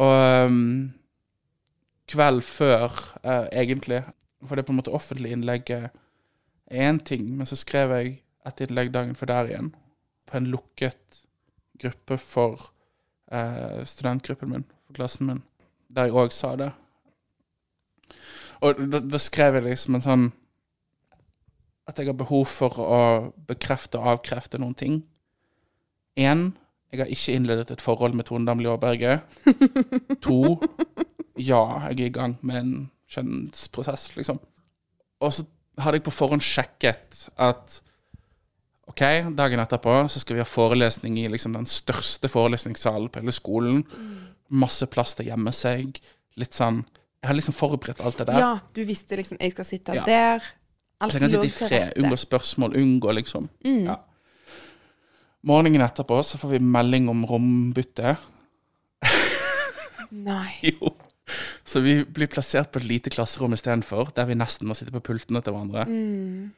Og 0.00 0.48
um, 0.48 0.92
kveld 2.10 2.44
før, 2.44 2.92
uh, 3.24 3.46
egentlig, 3.52 4.02
for 4.46 4.56
det 4.56 4.64
er 4.64 4.68
på 4.68 4.74
en 4.74 4.80
måte 4.80 4.94
offentlig 4.94 5.32
innlegget 5.34 5.90
er 6.66 6.84
én 6.88 7.00
ting, 7.04 7.26
men 7.36 7.46
så 7.46 7.56
skrev 7.56 7.92
jeg 7.98 8.14
et 8.46 8.62
innlegg 8.64 8.92
dagen 8.92 9.16
for 9.16 9.30
der 9.30 9.50
igjen, 9.50 9.72
på 10.28 10.38
en 10.38 10.48
lukket 10.52 11.20
gruppe 11.80 12.18
for 12.20 12.70
eh, 13.32 13.82
studentgruppen 13.84 14.50
min, 14.50 14.66
for 14.86 14.96
klassen 14.96 15.28
min, 15.28 15.42
der 15.88 16.08
jeg 16.08 16.18
òg 16.24 16.32
sa 16.32 16.54
det. 16.60 16.70
Og 18.64 18.80
da, 18.88 19.00
da 19.00 19.20
skrev 19.20 19.58
jeg 19.58 19.66
liksom 19.66 19.98
en 19.98 20.04
sånn 20.04 20.24
At 21.84 21.98
jeg 22.00 22.08
har 22.08 22.16
behov 22.16 22.46
for 22.48 22.78
å 22.80 22.98
bekrefte 23.44 23.98
og 24.00 24.14
avkrefte 24.14 24.56
noen 24.56 24.72
ting. 24.72 24.94
Én, 26.16 26.54
jeg 26.88 27.02
har 27.02 27.10
ikke 27.12 27.34
innledet 27.36 27.74
et 27.74 27.82
forhold 27.84 28.14
med 28.16 28.24
Tone 28.24 28.48
Damli 28.48 28.70
Aaberge. 28.72 29.18
to, 30.24 30.54
ja, 31.36 31.60
jeg 31.90 31.98
er 31.98 32.06
i 32.06 32.14
gang 32.14 32.38
med 32.40 32.56
en 32.62 32.72
kjønnsprosess, 33.14 34.08
liksom. 34.18 34.38
Og 35.24 35.32
så 35.32 35.44
hadde 35.80 35.98
jeg 36.00 36.04
på 36.06 36.12
forhånd 36.14 36.42
sjekket 36.44 37.28
at 37.40 37.80
OK, 38.90 39.00
dagen 39.34 39.62
etterpå 39.62 39.94
så 40.12 40.20
skal 40.20 40.36
vi 40.36 40.42
ha 40.42 40.48
forelesning 40.48 41.16
i 41.22 41.28
liksom 41.32 41.54
den 41.56 41.64
største 41.70 42.28
forelesningssalen 42.28 43.08
på 43.10 43.22
hele 43.22 43.32
skolen. 43.32 43.80
Masse 44.52 44.86
plass 44.92 45.14
til 45.16 45.24
å 45.26 45.30
gjemme 45.32 45.54
seg. 45.56 46.00
Litt 46.36 46.52
sånn 46.54 46.82
Jeg 47.24 47.30
har 47.30 47.36
liksom 47.38 47.54
forberedt 47.56 48.02
alt 48.04 48.18
det 48.20 48.26
der. 48.28 48.38
Ja, 48.42 48.50
du 48.76 48.82
visste 48.84 49.16
liksom 49.16 49.38
jeg 49.40 49.54
skal 49.54 49.64
sitte 49.64 49.94
Ja. 49.96 50.04
der. 50.04 50.42
Alt 51.00 51.14
lå 51.16 51.28
til 51.40 51.50
fred, 51.50 51.94
unngå 51.96 52.16
spørsmål, 52.20 52.76
unngå 52.76 53.14
liksom 53.16 53.48
Mm. 53.64 53.86
ja. 53.86 53.96
Morgenen 55.42 55.80
etterpå 55.80 56.22
så 56.24 56.38
får 56.38 56.48
vi 56.50 56.58
melding 56.58 57.08
om 57.08 57.24
rombytte. 57.28 58.16
Nei. 60.10 60.52
Jo. 60.62 60.92
Så 61.70 61.80
vi 61.84 61.98
blir 62.04 62.30
plassert 62.30 62.72
på 62.72 62.80
et 62.82 62.88
lite 62.88 63.12
klasserom 63.12 63.54
istedenfor, 63.56 64.12
der 64.16 64.28
vi 64.28 64.38
nesten 64.38 64.68
må 64.68 64.76
sitte 64.78 64.94
på 64.94 65.02
pultene 65.04 65.42
til 65.44 65.56
hverandre. 65.56 65.86
Mm. 65.88 66.52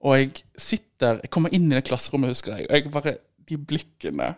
Og 0.00 0.16
jeg 0.16 0.30
sitter 0.56 1.18
Jeg 1.20 1.30
kommer 1.34 1.52
inn 1.52 1.68
i 1.68 1.76
det 1.76 1.84
klasserommet, 1.90 2.32
husker 2.32 2.56
jeg, 2.56 2.70
og 2.70 2.76
jeg 2.76 2.92
bare 2.94 3.18
De 3.48 3.58
blikkene 3.58 4.30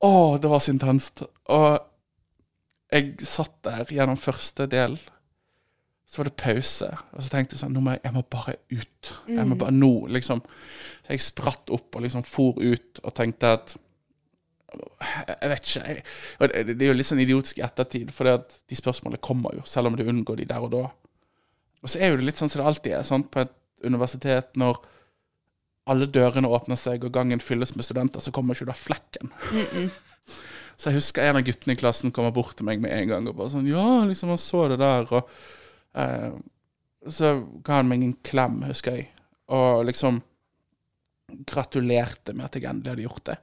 Å, 0.00 0.10
det 0.40 0.48
var 0.48 0.62
så 0.62 0.72
intenst. 0.72 1.24
Og 1.50 1.68
jeg 2.94 3.26
satt 3.26 3.56
der 3.66 3.90
gjennom 3.92 4.16
første 4.20 4.68
del. 4.70 4.94
Så 6.08 6.20
var 6.20 6.28
det 6.30 6.38
pause, 6.40 6.86
og 7.12 7.20
så 7.20 7.32
tenkte 7.32 7.56
jeg 7.56 7.60
sånn 7.64 7.74
Nå 7.76 7.82
må 7.84 7.96
jeg, 7.96 8.04
jeg 8.06 8.14
må 8.14 8.22
bare 8.30 8.54
ut. 8.70 9.10
Jeg 9.28 9.48
må 9.50 9.58
bare 9.60 9.74
nå, 9.74 9.90
liksom. 10.14 10.40
Så 11.02 11.12
jeg 11.12 11.24
spratt 11.26 11.74
opp 11.74 11.98
og 11.98 12.06
liksom 12.06 12.24
for 12.24 12.62
ut 12.62 13.02
og 13.02 13.16
tenkte 13.18 13.50
at 13.58 13.74
jeg 14.68 15.50
vet 15.52 15.68
ikke. 15.68 15.94
Jeg, 15.94 16.66
det, 16.68 16.76
er 16.84 16.90
jo 16.90 16.96
litt 16.96 17.08
sånn 17.08 17.22
idiotisk 17.22 17.60
i 17.60 17.64
ettertid, 17.64 18.12
for 18.14 18.28
de 18.28 18.78
spørsmålene 18.78 19.22
kommer 19.24 19.56
jo, 19.56 19.64
selv 19.68 19.90
om 19.90 19.96
du 19.96 20.04
unngår 20.04 20.42
de 20.42 20.48
der 20.50 20.64
og 20.64 20.72
da. 20.74 20.84
Og 21.82 21.92
så 21.92 22.02
er 22.02 22.12
jo 22.12 22.20
det 22.20 22.28
litt 22.28 22.40
sånn 22.40 22.50
som 22.52 22.62
det 22.62 22.68
alltid 22.70 22.96
er 22.98 23.06
sant, 23.06 23.30
på 23.32 23.44
et 23.44 23.54
universitet, 23.86 24.50
når 24.58 24.80
alle 25.88 26.08
dørene 26.12 26.50
åpner 26.52 26.76
seg 26.76 27.06
og 27.06 27.14
gangen 27.14 27.40
fylles 27.40 27.72
med 27.76 27.86
studenter, 27.86 28.20
så 28.20 28.32
kommer 28.34 28.56
ikke 28.56 28.68
da 28.68 28.76
flekken. 28.76 29.32
Så 30.78 30.92
jeg 30.92 31.00
husker 31.00 31.24
en 31.26 31.40
av 31.40 31.42
guttene 31.42 31.74
i 31.74 31.78
klassen 31.80 32.12
kommer 32.14 32.30
bort 32.30 32.54
til 32.54 32.68
meg 32.68 32.78
med 32.78 32.92
en 32.94 33.08
gang 33.10 33.24
og 33.26 33.34
bare 33.34 33.50
sånn 33.50 33.66
Ja, 33.66 34.04
liksom, 34.06 34.30
han 34.30 34.38
så 34.38 34.60
det 34.70 34.76
der, 34.78 35.08
og 35.10 35.32
eh, 35.98 36.36
Så 37.10 37.32
ga 37.66 37.80
han 37.80 37.88
meg 37.90 38.04
en 38.06 38.12
klem, 38.22 38.60
husker 38.68 38.94
jeg, 38.94 39.08
og 39.50 39.88
liksom 39.88 40.20
gratulerte 41.48 42.30
med 42.30 42.46
at 42.46 42.54
jeg 42.54 42.68
endelig 42.70 42.92
hadde 42.92 43.06
gjort 43.08 43.24
det. 43.26 43.36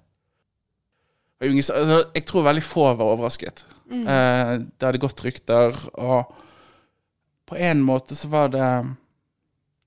Altså, 1.43 1.97
jeg 2.15 2.25
tror 2.25 2.45
veldig 2.47 2.63
få 2.63 2.85
var 2.95 3.11
overrasket. 3.13 3.65
Eh, 3.91 4.53
det 4.63 4.85
hadde 4.87 5.01
gått 5.03 5.19
rykter, 5.25 5.75
og 5.99 6.31
på 7.45 7.57
en 7.61 7.81
måte 7.85 8.15
så 8.17 8.29
var 8.31 8.49
det 8.53 8.69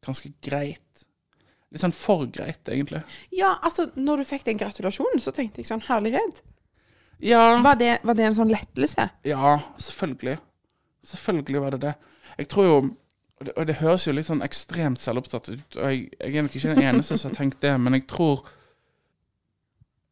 ganske 0.06 0.30
greit. 0.44 0.84
Litt 1.72 1.82
sånn 1.82 1.92
for 1.96 2.26
greit, 2.32 2.62
egentlig. 2.70 3.00
Ja, 3.34 3.56
altså, 3.62 3.88
når 3.96 4.22
du 4.22 4.28
fikk 4.28 4.44
den 4.46 4.60
gratulasjonen, 4.60 5.20
så 5.20 5.32
tenkte 5.36 5.60
jeg 5.60 5.68
sånn 5.68 5.82
herlighet. 5.88 6.42
Ja, 7.20 7.58
Var 7.64 7.74
det, 7.80 7.98
var 8.06 8.14
det 8.14 8.28
en 8.28 8.36
sånn 8.36 8.52
lettelse? 8.52 9.08
ja 9.26 9.56
selvfølgelig. 9.82 10.36
Selvfølgelig 11.08 11.60
var 11.64 11.74
det 11.74 11.80
det. 11.82 11.94
Jeg 12.38 12.48
tror 12.52 12.64
jo 12.68 12.76
og 13.38 13.46
det, 13.46 13.52
og 13.56 13.66
det 13.68 13.74
høres 13.78 14.04
jo 14.06 14.12
litt 14.12 14.26
sånn 14.26 14.42
ekstremt 14.42 14.98
selvopptatt 14.98 15.48
ut, 15.52 15.76
og 15.78 15.84
jeg, 15.92 16.08
jeg 16.18 16.32
er 16.34 16.42
nok 16.42 16.54
ikke 16.58 16.72
den 16.74 16.86
eneste 16.88 17.18
som 17.20 17.30
har 17.30 17.36
tenkt 17.38 17.60
det, 17.62 17.70
men 17.78 17.94
jeg 17.94 18.06
tror 18.10 18.40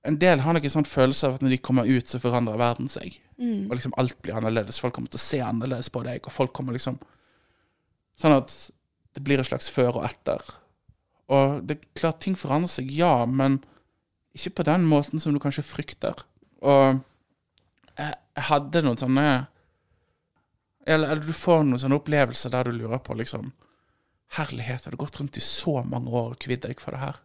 En 0.06 0.18
del 0.22 0.42
har 0.44 0.54
nok 0.54 0.66
en 0.68 0.74
sånn 0.76 0.88
følelse 0.88 1.28
av 1.28 1.36
at 1.36 1.44
når 1.44 1.56
de 1.56 1.62
kommer 1.66 1.88
ut, 1.88 2.06
så 2.08 2.20
forandrer 2.22 2.60
verden 2.60 2.88
seg. 2.92 3.18
Og 3.66 3.74
liksom 3.76 3.94
alt 4.00 4.16
blir 4.22 4.36
annerledes. 4.38 4.78
Folk 4.80 4.94
kommer 4.96 5.10
til 5.12 5.20
å 5.20 5.26
se 5.26 5.40
annerledes 5.44 5.90
på 5.92 6.02
deg, 6.06 6.24
og 6.24 6.34
folk 6.34 6.54
kommer 6.56 6.76
liksom 6.76 7.00
Sånn 8.16 8.32
at 8.32 8.48
det 9.12 9.20
blir 9.20 9.36
et 9.36 9.44
slags 9.44 9.66
før 9.68 9.98
og 9.98 10.06
etter. 10.06 10.40
Og 11.28 11.58
det 11.68 11.74
er 11.76 11.88
klart 12.00 12.22
ting 12.24 12.32
forandrer 12.38 12.70
seg, 12.72 12.88
ja, 12.88 13.26
men 13.28 13.58
ikke 14.36 14.54
på 14.56 14.66
den 14.68 14.86
måten 14.88 15.20
som 15.20 15.34
du 15.34 15.40
kanskje 15.42 15.66
frykter. 15.66 16.22
Og 16.64 17.02
jeg, 17.96 18.16
hadde 18.48 18.82
noen 18.84 19.00
sånne 19.00 19.26
eller, 20.86 21.10
eller 21.10 21.22
du 21.24 21.32
får 21.34 21.64
noen 21.64 21.80
sånne 21.82 21.98
opplevelser 21.98 22.52
der 22.52 22.68
du 22.68 22.76
lurer 22.76 23.00
på 23.02 23.16
liksom 23.18 23.52
Herlighet, 24.36 24.84
har 24.84 24.92
du 24.92 24.98
gått 24.98 25.20
rundt 25.20 25.36
i 25.38 25.42
så 25.44 25.80
mange 25.86 26.10
år 26.10 26.32
og 26.32 26.40
kvidd 26.42 26.64
deg 26.64 26.80
for 26.82 26.96
det 26.96 27.04
her? 27.04 27.20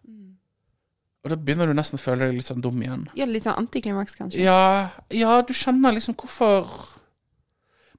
Og 1.21 1.29
da 1.29 1.37
begynner 1.37 1.69
du 1.69 1.75
nesten 1.77 1.99
å 1.99 2.01
føle 2.01 2.27
deg 2.27 2.39
litt 2.39 2.49
sånn 2.49 2.63
dum 2.63 2.79
igjen. 2.81 3.05
Ja, 3.17 3.27
litt 3.29 3.45
sånn 3.45 3.59
antiklimaks, 3.61 4.15
kanskje? 4.17 4.41
Ja, 4.41 4.89
ja, 5.13 5.35
du 5.45 5.53
skjønner 5.53 5.93
liksom 5.93 6.17
hvorfor 6.17 6.65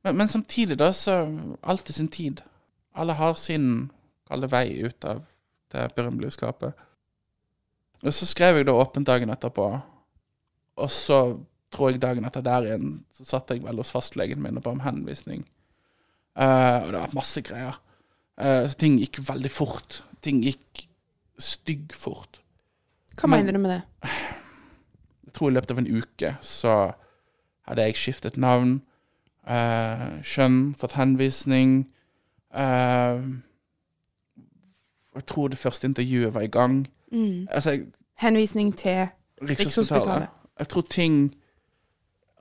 men, 0.03 0.17
men 0.17 0.29
samtidig, 0.29 0.79
da, 0.79 0.93
så 0.93 1.15
Alt 1.63 1.91
i 1.91 1.93
sin 1.93 2.09
tid. 2.09 2.43
Alle 2.93 3.15
har 3.17 3.35
sin 3.39 3.91
kalde 4.29 4.51
vei 4.51 4.67
ut 4.83 5.05
av 5.05 5.23
det 5.73 5.87
berømmelige 5.97 6.37
skapet. 6.37 6.75
Og 8.03 8.15
så 8.15 8.27
skrev 8.27 8.59
jeg 8.59 8.67
det 8.67 8.75
åpent 8.75 9.07
dagen 9.07 9.31
etterpå, 9.31 9.67
og 10.83 10.91
så 10.91 11.19
tror 11.73 11.93
jeg 11.93 12.03
dagen 12.03 12.27
etter 12.27 12.45
der 12.45 12.67
igjen, 12.67 12.97
så 13.15 13.25
satt 13.29 13.53
jeg 13.53 13.63
vel 13.65 13.79
hos 13.81 13.93
fastlegen 13.95 14.43
min 14.43 14.59
og 14.59 14.65
ba 14.65 14.73
om 14.75 14.83
henvisning. 14.85 15.47
Uh, 16.37 16.83
og 16.83 16.91
det 16.93 16.99
var 16.99 17.15
masse 17.17 17.43
greier. 17.47 17.79
Uh, 18.41 18.67
så 18.69 18.77
ting 18.81 18.99
gikk 19.01 19.23
veldig 19.29 19.53
fort. 19.53 20.03
Ting 20.25 20.43
gikk 20.45 20.85
stygg 21.41 21.95
fort. 21.97 22.42
Hva 23.17 23.29
Men- 23.29 23.39
mener 23.45 23.53
du 23.53 23.59
med 23.59 23.71
det? 23.71 23.83
Jeg 25.25 25.33
tror 25.33 25.49
i 25.51 25.53
løpet 25.53 25.71
av 25.71 25.79
en 25.79 25.97
uke 25.97 26.37
så 26.41 26.93
hadde 27.69 27.83
jeg 27.83 27.95
skiftet 27.95 28.37
navn, 28.37 28.83
uh, 29.49 30.21
kjønn, 30.23 30.75
fått 30.75 30.93
henvisning. 30.93 31.87
Uh, 32.55 33.41
jeg 35.15 35.27
tror 35.27 35.49
det 35.49 35.59
første 35.59 35.87
intervjuet 35.87 36.35
var 36.35 36.41
i 36.41 36.47
gang. 36.53 36.87
Altså, 37.51 37.71
jeg, 37.71 37.87
Henvisning 38.19 38.77
til. 38.79 39.09
Rikshospitalet. 39.43 40.29
Jeg 40.59 40.69
tror 40.69 40.83
ting 40.91 41.35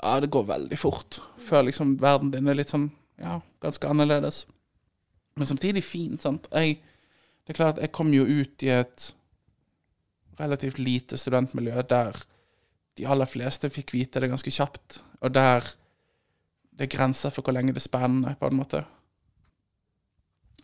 Ja, 0.03 0.19
det 0.19 0.31
går 0.31 0.43
veldig 0.43 0.77
fort 0.77 1.19
før 1.37 1.61
liksom 1.61 2.01
verden 2.01 2.31
din 2.31 2.47
er 2.47 2.53
litt 2.53 2.69
sånn 2.69 2.91
Ja, 3.19 3.39
ganske 3.61 3.87
annerledes. 3.87 4.45
Men 5.35 5.45
samtidig 5.45 5.83
fint, 5.83 6.21
sant. 6.21 6.47
Jeg, 6.51 6.79
det 7.47 7.53
er 7.53 7.53
klart, 7.53 7.77
jeg 7.77 7.91
kom 7.91 8.09
jo 8.13 8.23
ut 8.25 8.63
i 8.63 8.69
et 8.69 9.13
relativt 10.39 10.79
lite 10.79 11.17
studentmiljø 11.17 11.83
der 11.89 12.17
de 12.97 13.07
aller 13.07 13.29
fleste 13.29 13.69
fikk 13.71 13.93
vite 13.93 14.19
det 14.19 14.29
ganske 14.29 14.51
kjapt, 14.51 15.01
og 15.21 15.33
der 15.33 15.67
det 16.71 16.87
er 16.87 16.97
grenser 16.97 17.29
for 17.29 17.45
hvor 17.45 17.53
lenge 17.53 17.73
det 17.75 17.81
er 17.81 17.87
spennende, 17.87 18.35
på 18.39 18.47
en 18.47 18.57
måte. 18.57 18.83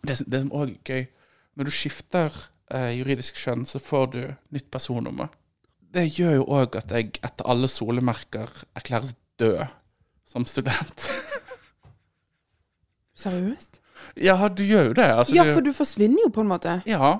Det, 0.02 0.18
det 0.26 0.40
som 0.40 0.54
òg 0.56 0.72
er 0.72 0.78
gøy, 0.84 1.04
når 1.54 1.68
du 1.68 1.70
skifter 1.74 2.34
eh, 2.74 2.96
juridisk 2.98 3.36
kjønn, 3.38 3.66
så 3.66 3.78
får 3.78 4.06
du 4.14 4.22
nytt 4.54 4.70
personnummer 4.72 5.28
det 5.94 6.06
gjør 6.18 6.38
jo 6.38 6.46
òg 6.60 6.76
at 6.78 6.92
jeg 6.92 7.18
etter 7.24 7.48
alle 7.48 7.68
solemerker 7.70 8.50
erklæres 8.76 9.14
død 9.40 9.68
som 10.28 10.46
student. 10.46 11.08
Seriøst? 13.22 13.80
ja, 14.16 14.36
du 14.48 14.62
gjør 14.62 14.90
jo 14.90 14.92
det. 14.92 15.04
Altså, 15.04 15.34
Ja, 15.34 15.46
for 15.54 15.60
du 15.60 15.72
forsvinner 15.72 16.22
jo 16.26 16.30
på 16.34 16.44
en 16.44 16.50
måte. 16.52 16.80
Ja. 16.86 17.18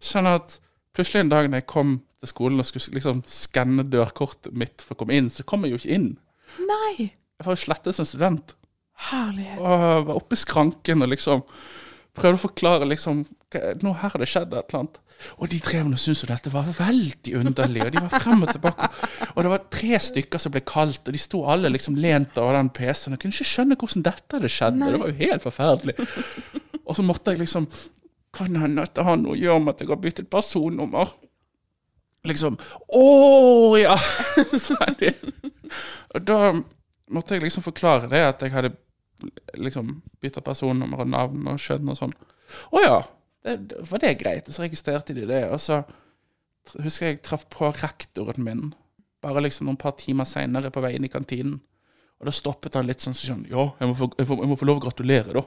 Sånn 0.00 0.26
at 0.30 0.60
plutselig 0.96 1.22
en 1.22 1.32
dag 1.32 1.48
når 1.48 1.62
jeg 1.62 1.70
kom 1.72 1.98
til 2.22 2.30
skolen 2.30 2.62
og 2.62 2.68
skulle 2.68 2.98
liksom 2.98 3.22
skanne 3.28 3.84
dørkortet 3.90 4.54
mitt 4.54 4.84
for 4.84 4.94
å 4.94 5.02
komme 5.02 5.16
inn, 5.18 5.30
så 5.32 5.46
kom 5.46 5.66
jeg 5.66 5.74
jo 5.74 5.82
ikke 5.82 5.94
inn. 5.96 6.10
Nei! 6.68 7.12
Jeg 7.42 7.46
var 7.46 7.56
jo 7.56 7.64
slettet 7.64 7.96
som 7.98 8.06
student. 8.06 8.54
Herlighet. 9.10 9.58
Og 9.58 9.86
var 10.06 10.18
oppe 10.18 10.36
i 10.36 10.42
skranken 10.42 11.02
og 11.02 11.10
liksom 11.10 11.42
prøvde 12.12 12.36
å 12.36 12.42
forklare 12.42 12.88
liksom 12.90 13.24
Nå 13.82 13.90
her 14.00 14.12
har 14.14 14.20
det 14.20 14.28
skjedd 14.30 14.54
et 14.54 14.70
eller 14.70 14.78
annet. 14.78 14.98
Og 15.36 15.50
de 15.52 15.58
drev 15.60 15.90
og 15.90 15.98
syntes 16.00 16.22
jo 16.24 16.28
dette 16.30 16.52
var 16.54 16.70
veldig 16.72 17.34
underlig, 17.36 17.82
og 17.84 17.90
de 17.92 18.00
var 18.00 18.22
frem 18.24 18.46
og 18.46 18.52
tilbake. 18.54 18.88
Og 19.34 19.40
det 19.44 19.50
var 19.52 19.66
tre 19.76 19.98
stykker 20.00 20.40
som 20.40 20.54
ble 20.54 20.62
kalt, 20.64 21.02
og 21.04 21.12
de 21.12 21.20
sto 21.20 21.42
alle 21.52 21.68
liksom 21.72 21.98
lent 22.00 22.38
over 22.40 22.56
den 22.56 22.70
PC-en. 22.72 23.12
Jeg 23.12 23.22
kunne 23.22 23.36
ikke 23.36 23.50
skjønne 23.50 23.78
hvordan 23.82 24.06
dette 24.08 24.38
hadde 24.38 24.52
skjedd. 24.56 24.80
Det 24.80 25.02
var 25.02 25.12
jo 25.12 25.18
helt 25.20 25.44
forferdelig. 25.44 26.08
Og 26.82 26.96
så 26.96 27.04
måtte 27.04 27.34
jeg 27.34 27.42
liksom 27.42 27.68
Kan 28.32 28.56
hende 28.56 28.84
at 28.86 28.94
det 28.96 29.04
har 29.04 29.18
noe 29.20 29.34
å 29.36 29.40
gjøre 29.40 29.60
med 29.60 29.74
at 29.74 29.82
jeg 29.84 29.90
har 29.92 30.00
byttet 30.00 30.30
personnummer. 30.32 31.10
Liksom 32.28 32.54
Å 32.94 33.06
ja! 33.80 33.96
sa 34.66 34.78
de. 34.98 35.10
Og 36.14 36.22
da 36.28 36.38
måtte 37.12 37.34
jeg 37.36 37.44
liksom 37.44 37.64
forklare 37.66 38.08
det, 38.12 38.20
at 38.24 38.44
jeg 38.46 38.54
hadde 38.54 38.72
liksom 39.60 39.98
bytta 40.22 40.42
personnummer 40.44 41.02
og 41.04 41.10
navn 41.12 41.50
og 41.52 41.60
kjønn 41.62 41.90
og 41.92 41.98
sånn. 41.98 42.14
Å 42.72 42.82
ja, 42.82 43.00
det, 43.44 43.56
det- 43.72 43.82
var 43.90 44.02
det 44.02 44.14
greit? 44.20 44.48
Så 44.52 44.64
registrerte 44.64 45.14
de 45.16 45.26
det. 45.28 45.42
Og 45.52 45.60
så 45.62 45.82
husker 46.78 47.08
jeg 47.10 47.18
jeg 47.18 47.24
traff 47.26 47.44
på 47.52 47.68
rektoren 47.82 48.44
min, 48.46 48.68
bare 49.22 49.42
liksom 49.44 49.66
noen 49.68 49.78
par 49.80 49.96
timer 49.98 50.26
seinere 50.28 50.70
på 50.74 50.82
vei 50.82 50.94
inn 50.96 51.06
i 51.06 51.12
kantinen. 51.12 51.58
Og 52.22 52.28
da 52.28 52.34
stoppet 52.34 52.76
han 52.78 52.86
litt 52.86 53.02
sånn 53.02 53.16
sånn 53.18 53.44
Ja, 53.50 53.64
jeg 53.80 53.90
må 53.90 53.96
få, 53.98 54.06
jeg 54.14 54.28
får, 54.28 54.40
jeg 54.44 54.50
må 54.52 54.56
få 54.60 54.66
lov 54.68 54.78
å 54.78 54.84
gratulere, 54.86 55.34
da, 55.34 55.42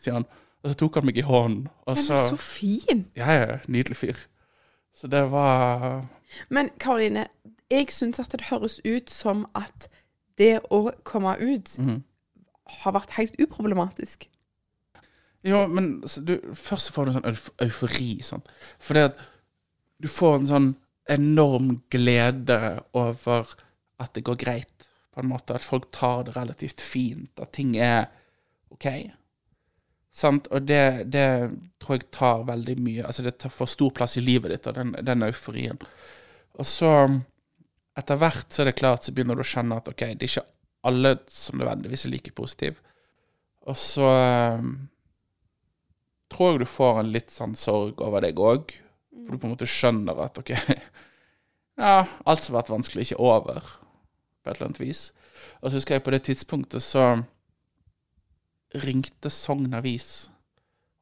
sier 0.00 0.16
han. 0.16 0.24
Og 0.64 0.70
så 0.72 0.76
tok 0.80 0.94
han 0.96 1.04
meg 1.06 1.18
i 1.20 1.24
hånden. 1.26 1.66
Og 1.86 1.96
så 2.00 2.16
så 2.30 2.36
fin. 2.40 3.04
Ja, 3.16 3.32
ja, 3.36 3.58
nydelig 3.68 3.96
fyr. 4.00 4.22
Så 4.94 5.06
det 5.12 5.24
var 5.30 6.06
Men 6.50 6.70
Karoline, 6.80 7.26
jeg 7.70 7.90
syns 7.92 8.18
at 8.22 8.32
det 8.32 8.46
høres 8.50 8.80
ut 8.84 9.10
som 9.12 9.44
at 9.54 9.88
det 10.38 10.60
å 10.70 10.90
komme 11.04 11.36
ut 11.38 11.76
Mhm. 11.78 12.02
har 12.66 12.92
vært 12.92 13.10
helt 13.18 13.36
uproblematisk. 13.38 14.28
Jo, 15.44 15.66
men 15.68 16.00
du, 16.00 16.38
først 16.56 16.90
får 16.90 17.04
du 17.04 17.10
en 17.10 17.16
sånn 17.18 17.28
euf 17.28 17.50
eufori, 17.60 18.22
sant. 18.24 18.48
Fordi 18.80 19.04
at 19.10 19.18
du 20.00 20.08
får 20.08 20.38
en 20.38 20.46
sånn 20.46 20.70
enorm 21.12 21.82
glede 21.92 22.80
over 22.94 23.46
at 24.00 24.14
det 24.14 24.24
går 24.24 24.36
greit, 24.40 24.86
på 25.14 25.20
en 25.20 25.28
måte. 25.28 25.54
At 25.54 25.62
folk 25.62 25.90
tar 25.92 26.24
det 26.24 26.34
relativt 26.36 26.80
fint, 26.80 27.30
at 27.38 27.52
ting 27.52 27.76
er 27.76 28.06
OK. 28.72 28.86
Sant? 30.14 30.46
Og 30.54 30.62
det, 30.62 31.10
det 31.10 31.26
tror 31.82 31.98
jeg 31.98 32.10
tar 32.14 32.44
veldig 32.46 32.76
mye 32.78 33.06
Altså, 33.08 33.24
det 33.26 33.34
tar 33.42 33.50
for 33.50 33.70
stor 33.70 33.90
plass 33.96 34.14
i 34.20 34.22
livet 34.22 34.52
ditt, 34.52 34.68
og 34.70 34.76
den, 34.78 34.94
den 35.02 35.26
euforien. 35.26 35.80
Og 36.54 36.68
så, 36.70 36.92
etter 37.98 38.20
hvert, 38.20 38.46
så 38.48 38.62
er 38.62 38.70
det 38.70 38.78
klart, 38.78 39.02
så 39.02 39.14
begynner 39.14 39.38
du 39.38 39.42
å 39.42 39.48
kjenne 39.48 39.80
at 39.80 39.90
OK, 39.90 40.04
det 40.14 40.28
er 40.28 40.30
ikke 40.30 40.46
alle 40.84 41.16
som 41.32 41.58
nødvendigvis 41.58 42.06
er 42.06 42.14
like 42.14 42.34
positive. 42.36 42.78
Og 43.64 43.76
så 43.80 44.06
um, 44.60 44.74
tror 46.30 46.52
jeg 46.52 46.62
du 46.62 46.68
får 46.68 47.00
en 47.00 47.12
litt 47.14 47.34
sånn 47.34 47.56
sorg 47.58 48.02
over 48.04 48.22
deg 48.22 48.38
òg. 48.38 48.74
For 49.24 49.34
du 49.34 49.40
på 49.40 49.48
en 49.48 49.54
måte 49.56 49.70
skjønner 49.70 50.20
at 50.22 50.38
OK, 50.38 50.52
ja, 51.80 51.94
alt 52.04 52.44
som 52.44 52.54
har 52.54 52.62
vært 52.62 52.74
vanskelig, 52.74 53.02
er 53.02 53.10
ikke 53.10 53.24
over, 53.24 53.70
på 54.44 54.50
et 54.50 54.56
eller 54.56 54.68
annet 54.68 54.82
vis. 54.82 55.06
Og 55.62 55.70
så 55.70 55.78
husker 55.78 55.96
jeg 55.96 56.04
på 56.06 56.14
det 56.14 56.22
tidspunktet 56.28 56.84
så 56.84 57.08
ringte 58.82 59.30
Sogn 59.30 59.74
Avis. 59.74 60.30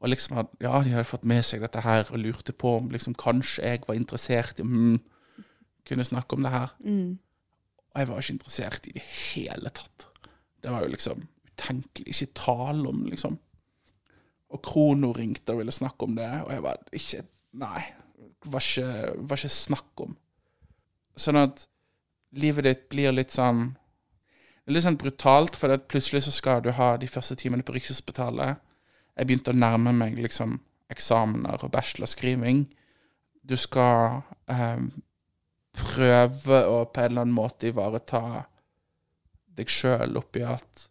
Og 0.03 0.11
liksom 0.11 0.37
hadde, 0.37 0.57
ja, 0.61 0.75
de 0.83 0.95
hadde 0.97 1.09
fått 1.09 1.27
med 1.29 1.45
seg 1.47 1.63
dette 1.63 1.83
her 1.85 2.09
og 2.11 2.19
lurte 2.19 2.53
på 2.53 2.77
om 2.81 2.89
liksom 2.91 3.15
kanskje 3.19 3.69
jeg 3.69 3.85
var 3.87 3.99
interessert 3.99 4.59
i 4.59 4.67
mm, 4.67 4.97
kunne 5.87 6.07
snakke 6.07 6.37
om 6.37 6.43
det 6.43 6.53
her. 6.53 6.75
Og 7.93 8.01
jeg 8.01 8.09
var 8.09 8.23
ikke 8.23 8.35
interessert 8.35 8.89
i 8.91 8.97
det 8.97 9.05
hele 9.05 9.71
tatt. 9.71 10.09
Det 10.63 10.71
var 10.71 10.85
jo 10.85 10.93
liksom 10.95 11.23
utenkelig. 11.47 12.15
Ikke 12.15 12.35
tale 12.39 12.89
om, 12.89 13.05
liksom. 13.07 13.39
Og 14.53 14.63
Krono 14.63 15.13
ringte 15.17 15.55
og 15.55 15.63
ville 15.63 15.73
snakke 15.73 16.05
om 16.05 16.17
det, 16.17 16.29
og 16.45 16.53
jeg 16.53 16.63
var 16.63 16.83
ikke 16.93 17.23
Nei. 17.53 17.83
Var 18.49 18.65
ikke, 18.65 18.85
var 19.29 19.37
ikke 19.37 19.49
snakk 19.53 20.01
om. 20.01 20.15
Sånn 21.21 21.37
at 21.37 21.67
livet 22.41 22.65
ditt 22.65 22.87
blir 22.89 23.13
litt 23.13 23.35
sånn 23.35 23.75
litt 24.71 24.85
sånn 24.85 24.99
brutalt, 25.01 25.57
for 25.59 25.75
plutselig 25.91 26.25
så 26.27 26.35
skal 26.35 26.63
du 26.63 26.71
ha 26.77 26.95
de 27.01 27.09
første 27.11 27.37
timene 27.39 27.67
på 27.67 27.75
Rikshospitalet. 27.75 28.61
Jeg 29.19 29.29
begynte 29.29 29.53
å 29.53 29.59
nærme 29.59 29.93
meg 29.97 30.21
liksom 30.21 30.61
eksamener 30.93 31.65
og 31.65 31.73
bachelorskriving. 31.75 32.67
Du 33.43 33.57
skal 33.59 34.23
eh, 34.53 34.85
prøve 35.73 36.63
å 36.69 36.85
på 36.87 37.03
en 37.03 37.11
eller 37.11 37.27
annen 37.27 37.37
måte 37.37 37.73
ivareta 37.73 38.45
deg 39.53 39.69
sjøl 39.69 40.17
oppi 40.21 40.45
at 40.47 40.87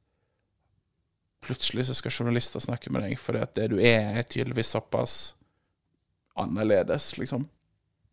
plutselig 1.42 1.88
så 1.88 1.96
skal 1.98 2.14
journalister 2.14 2.62
snakke 2.62 2.92
med 2.94 3.08
deg 3.08 3.18
fordi 3.20 3.42
at 3.42 3.56
det 3.58 3.72
du 3.72 3.80
er, 3.80 4.12
er 4.20 4.28
tydeligvis 4.28 4.76
såpass 4.76 5.16
annerledes, 6.38 7.16
liksom. 7.18 7.48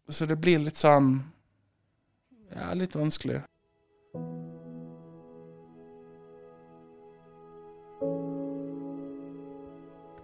Så 0.08 0.24
det 0.26 0.38
blir 0.40 0.62
litt 0.62 0.80
sånn 0.80 1.18
Ja, 2.48 2.72
litt 2.72 2.94
vanskelig. 2.96 3.42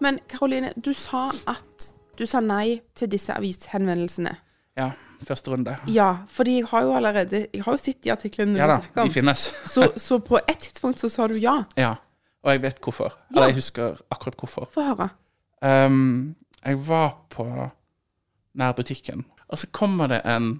Men 0.05 0.21
Karoline, 0.29 0.73
du 0.77 0.93
sa 0.97 1.31
at 1.49 1.91
du 2.19 2.27
sa 2.29 2.43
nei 2.45 2.81
til 2.99 3.09
disse 3.11 3.33
avishenvendelsene. 3.35 4.35
Ja, 4.77 4.91
første 5.25 5.53
runde. 5.53 5.77
Ja, 5.89 6.27
fordi 6.29 6.59
jeg 6.59 6.67
har 6.69 6.83
jo 6.83 6.97
allerede 6.99 7.45
Jeg 7.55 7.63
har 7.63 7.77
jo 7.77 7.79
sett 7.79 8.01
de 8.03 8.11
artiklene 8.11 8.59
Ja 8.59 8.67
du 8.67 8.89
da, 8.97 9.05
de 9.07 9.15
finnes. 9.15 9.47
Så, 9.71 9.93
så 9.97 10.19
på 10.19 10.41
et 10.43 10.59
tidspunkt 10.67 11.01
så 11.01 11.09
sa 11.13 11.29
du 11.31 11.37
ja. 11.39 11.61
Ja. 11.79 11.95
Og 12.45 12.53
jeg 12.53 12.65
vet 12.67 12.83
hvorfor. 12.85 13.15
Eller 13.33 13.53
jeg 13.53 13.61
husker 13.63 14.03
akkurat 14.13 14.37
hvorfor. 14.37 14.69
Få 14.75 14.85
høre. 14.91 15.09
Um, 15.65 16.35
jeg 16.61 16.81
var 16.89 17.15
på 17.33 17.47
nærbutikken, 18.55 19.25
og 19.49 19.59
så 19.59 19.71
kommer 19.73 20.13
det 20.13 20.21
en 20.29 20.59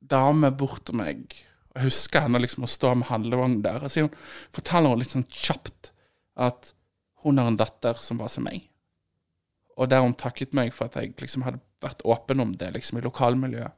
dame 0.00 0.52
bort 0.54 0.84
til 0.86 1.00
meg. 1.00 1.34
Jeg 1.74 1.88
husker 1.88 2.22
henne 2.24 2.38
liksom 2.44 2.64
å 2.64 2.70
stå 2.70 2.94
med 2.94 3.10
handlevogn 3.10 3.58
der. 3.64 3.82
Og 3.82 3.90
så 3.90 4.06
hun, 4.06 4.14
forteller 4.54 4.94
hun 4.94 5.02
litt 5.02 5.16
sånn 5.16 5.26
kjapt 5.26 5.90
at 6.38 6.70
hun 7.26 7.42
har 7.42 7.50
en 7.50 7.58
datter 7.58 7.98
som 7.98 8.22
var 8.22 8.30
som 8.30 8.46
meg. 8.46 8.68
Og 9.76 9.90
der 9.90 10.04
hun 10.04 10.16
takket 10.16 10.54
meg 10.56 10.72
for 10.74 10.88
at 10.88 10.96
jeg 10.96 11.14
liksom 11.20 11.44
hadde 11.44 11.60
vært 11.84 12.04
åpen 12.08 12.40
om 12.40 12.54
det 12.56 12.72
liksom 12.74 12.98
i 12.98 13.04
lokalmiljøet. 13.04 13.74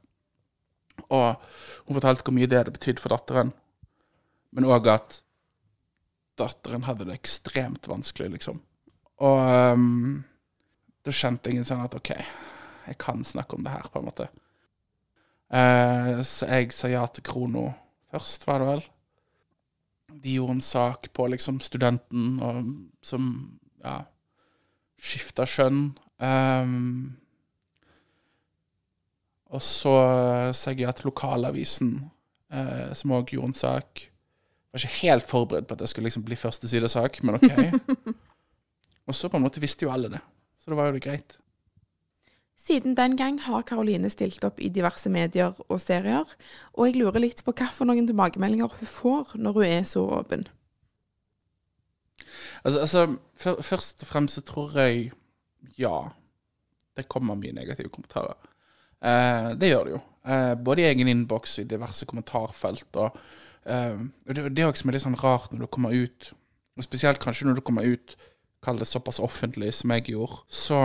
Og 1.14 1.48
hun 1.87 1.96
fortalte 1.96 2.26
hvor 2.26 2.37
mye 2.37 2.48
det 2.50 2.61
hadde 2.61 2.74
betydd 2.74 3.02
for 3.02 3.14
datteren. 3.14 3.52
Men 4.54 4.68
òg 4.68 4.88
at 4.92 5.20
datteren 6.38 6.87
hadde 6.87 7.08
det 7.08 7.18
ekstremt 7.18 7.88
vanskelig, 7.90 8.30
liksom. 8.37 8.61
Og 9.26 9.40
um, 9.74 10.20
da 11.02 11.14
kjente 11.14 11.50
jeg 11.50 11.61
en 11.61 11.66
sånn 11.66 11.82
at 11.82 11.96
OK, 11.98 12.12
jeg 12.14 12.98
kan 13.02 13.24
snakke 13.26 13.58
om 13.58 13.66
det 13.66 13.74
her, 13.74 13.88
på 13.90 14.00
en 14.00 14.08
måte. 14.08 14.28
Uh, 15.48 16.20
så 16.22 16.48
jeg 16.52 16.70
sa 16.76 16.90
ja 16.92 17.02
til 17.11 17.26
Krono 17.26 17.66
først, 18.12 18.46
var 18.48 18.62
det 18.62 18.70
vel. 18.70 18.84
De 20.18 20.37
gjorde 20.38 20.58
en 20.58 20.64
sak 20.64 21.11
på 21.16 21.26
liksom 21.32 21.58
studenten 21.64 22.38
og, 22.44 22.70
som 23.04 23.26
ja, 23.82 24.00
skifta 24.98 25.46
skjønn. 25.48 25.90
Um, 26.18 27.16
og 29.48 29.64
så 29.64 29.94
sa 30.52 30.74
jeg 30.74 30.88
at 30.88 31.04
lokalavisen, 31.06 31.92
eh, 32.52 32.88
som 32.98 33.14
òg 33.16 33.32
gjorde 33.32 33.52
en 33.52 33.56
sak. 33.56 34.04
Var 34.68 34.82
ikke 34.82 35.06
helt 35.06 35.28
forberedt 35.30 35.68
på 35.68 35.76
at 35.76 35.82
det 35.82 35.88
skulle 35.88 36.11
liksom 36.11 36.26
bli 36.26 36.37
førstesidesak, 36.37 37.22
men 37.24 37.38
OK. 37.38 37.54
og 39.08 39.16
så 39.16 39.30
på 39.32 39.38
en 39.38 39.46
måte 39.46 39.62
visste 39.64 39.87
jo 39.87 39.92
alle 39.94 40.11
det, 40.12 40.20
så 40.61 40.70
det 40.70 40.76
var 40.76 40.90
jo 40.90 40.98
det 40.98 41.04
greit. 41.06 41.38
Siden 42.58 42.96
den 42.98 43.14
gang 43.16 43.38
har 43.40 43.64
Karoline 43.64 44.11
stilt 44.12 44.44
opp 44.44 44.58
i 44.61 44.68
diverse 44.68 45.08
medier 45.08 45.56
og 45.70 45.80
serier, 45.80 46.28
og 46.74 46.88
jeg 46.88 46.98
lurer 46.98 47.22
litt 47.22 47.40
på 47.46 47.54
noen 47.87 48.06
tilbakemeldinger 48.11 48.68
hun 48.80 48.90
får 48.92 49.37
når 49.38 49.52
hun 49.56 49.64
er 49.64 49.84
så 49.88 50.02
åpen. 50.18 50.44
Altså, 52.62 52.81
altså 52.81 53.05
før, 53.35 53.62
først 53.62 54.05
og 54.05 54.11
fremst 54.11 54.38
så 54.38 54.45
tror 54.47 54.77
jeg 54.79 55.11
ja, 55.79 55.97
det 56.97 57.09
kommer 57.11 57.38
mye 57.38 57.55
negative 57.55 57.91
kommentarer. 57.95 58.38
Eh, 59.01 59.53
det 59.59 59.71
gjør 59.71 59.85
det 59.85 59.95
jo. 59.97 60.01
Eh, 60.29 60.55
både 60.55 60.83
i 60.83 60.88
egen 60.91 61.11
innboks 61.11 61.59
og 61.59 61.64
i 61.64 61.71
diverse 61.71 62.07
kommentarfelt. 62.09 62.88
Og, 62.99 63.19
eh, 63.67 64.01
det, 64.27 64.49
det 64.55 64.64
er 64.64 64.71
også 64.71 64.91
litt 64.91 65.05
sånn 65.05 65.21
rart 65.21 65.53
når 65.53 65.67
du 65.67 65.71
kommer 65.75 65.95
ut, 65.95 66.33
og 66.79 66.87
spesielt 66.87 67.23
kanskje 67.23 67.49
når 67.49 67.59
du 67.59 67.64
kommer 67.67 67.87
ut, 67.87 68.17
kall 68.62 68.81
det 68.81 68.88
såpass 68.91 69.21
offentlig 69.23 69.71
som 69.77 69.93
jeg 69.95 70.09
gjorde, 70.11 70.41
så 70.51 70.81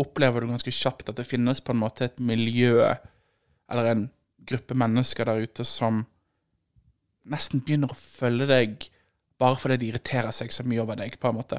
opplever 0.00 0.42
du 0.42 0.52
ganske 0.52 0.72
kjapt 0.72 1.10
at 1.12 1.18
det 1.18 1.28
finnes 1.28 1.60
på 1.64 1.74
en 1.74 1.80
måte 1.82 2.08
et 2.08 2.20
miljø, 2.20 2.88
eller 3.72 3.88
en 3.88 4.06
gruppe 4.48 4.76
mennesker 4.76 5.28
der 5.28 5.44
ute 5.44 5.64
som 5.68 6.02
nesten 7.28 7.62
begynner 7.62 7.92
å 7.92 7.98
følge 7.98 8.48
deg 8.50 8.88
bare 9.42 9.58
fordi 9.58 9.80
de 9.82 9.90
irriterer 9.90 10.34
seg 10.34 10.54
så 10.54 10.64
mye 10.66 10.82
over 10.84 10.98
deg, 11.02 11.18
på 11.20 11.30
en 11.30 11.40
måte. 11.40 11.58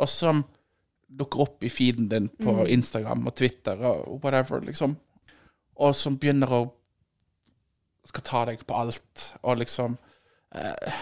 Og 0.00 0.08
som 0.08 0.44
dukker 1.10 1.42
opp 1.42 1.64
i 1.66 1.72
feeden 1.72 2.06
din 2.10 2.28
på 2.38 2.52
Instagram 2.70 3.24
og 3.26 3.34
Twitter 3.40 3.80
og 3.88 4.20
whatever, 4.22 4.62
liksom. 4.62 4.94
Og 5.80 5.96
som 5.96 6.18
begynner 6.20 6.52
å 6.54 6.60
skal 8.10 8.24
ta 8.26 8.44
deg 8.48 8.62
på 8.66 8.76
alt, 8.76 9.26
og 9.44 9.58
liksom 9.60 9.96
eh, 10.56 10.94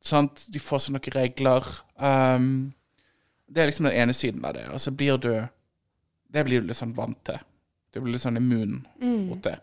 Sant? 0.00 0.46
De 0.48 0.60
får 0.62 0.80
seg 0.84 0.94
noen 0.94 1.12
regler. 1.12 1.66
Um, 2.00 2.72
Det 3.50 3.60
er 3.60 3.68
liksom 3.68 3.88
den 3.90 3.98
ene 4.00 4.14
siden 4.16 4.44
av 4.48 4.54
det. 4.56 4.62
Og 4.72 4.80
så 4.80 4.94
blir 4.96 5.18
du 5.20 5.32
Det 6.30 6.44
blir 6.46 6.62
du 6.62 6.70
litt 6.70 6.78
sånn 6.78 6.94
vant 6.96 7.18
til. 7.26 7.40
Du 7.92 8.00
blir 8.00 8.14
litt 8.14 8.22
sånn 8.22 8.38
immun 8.38 8.86
mot 9.28 9.42
det. 9.42 9.58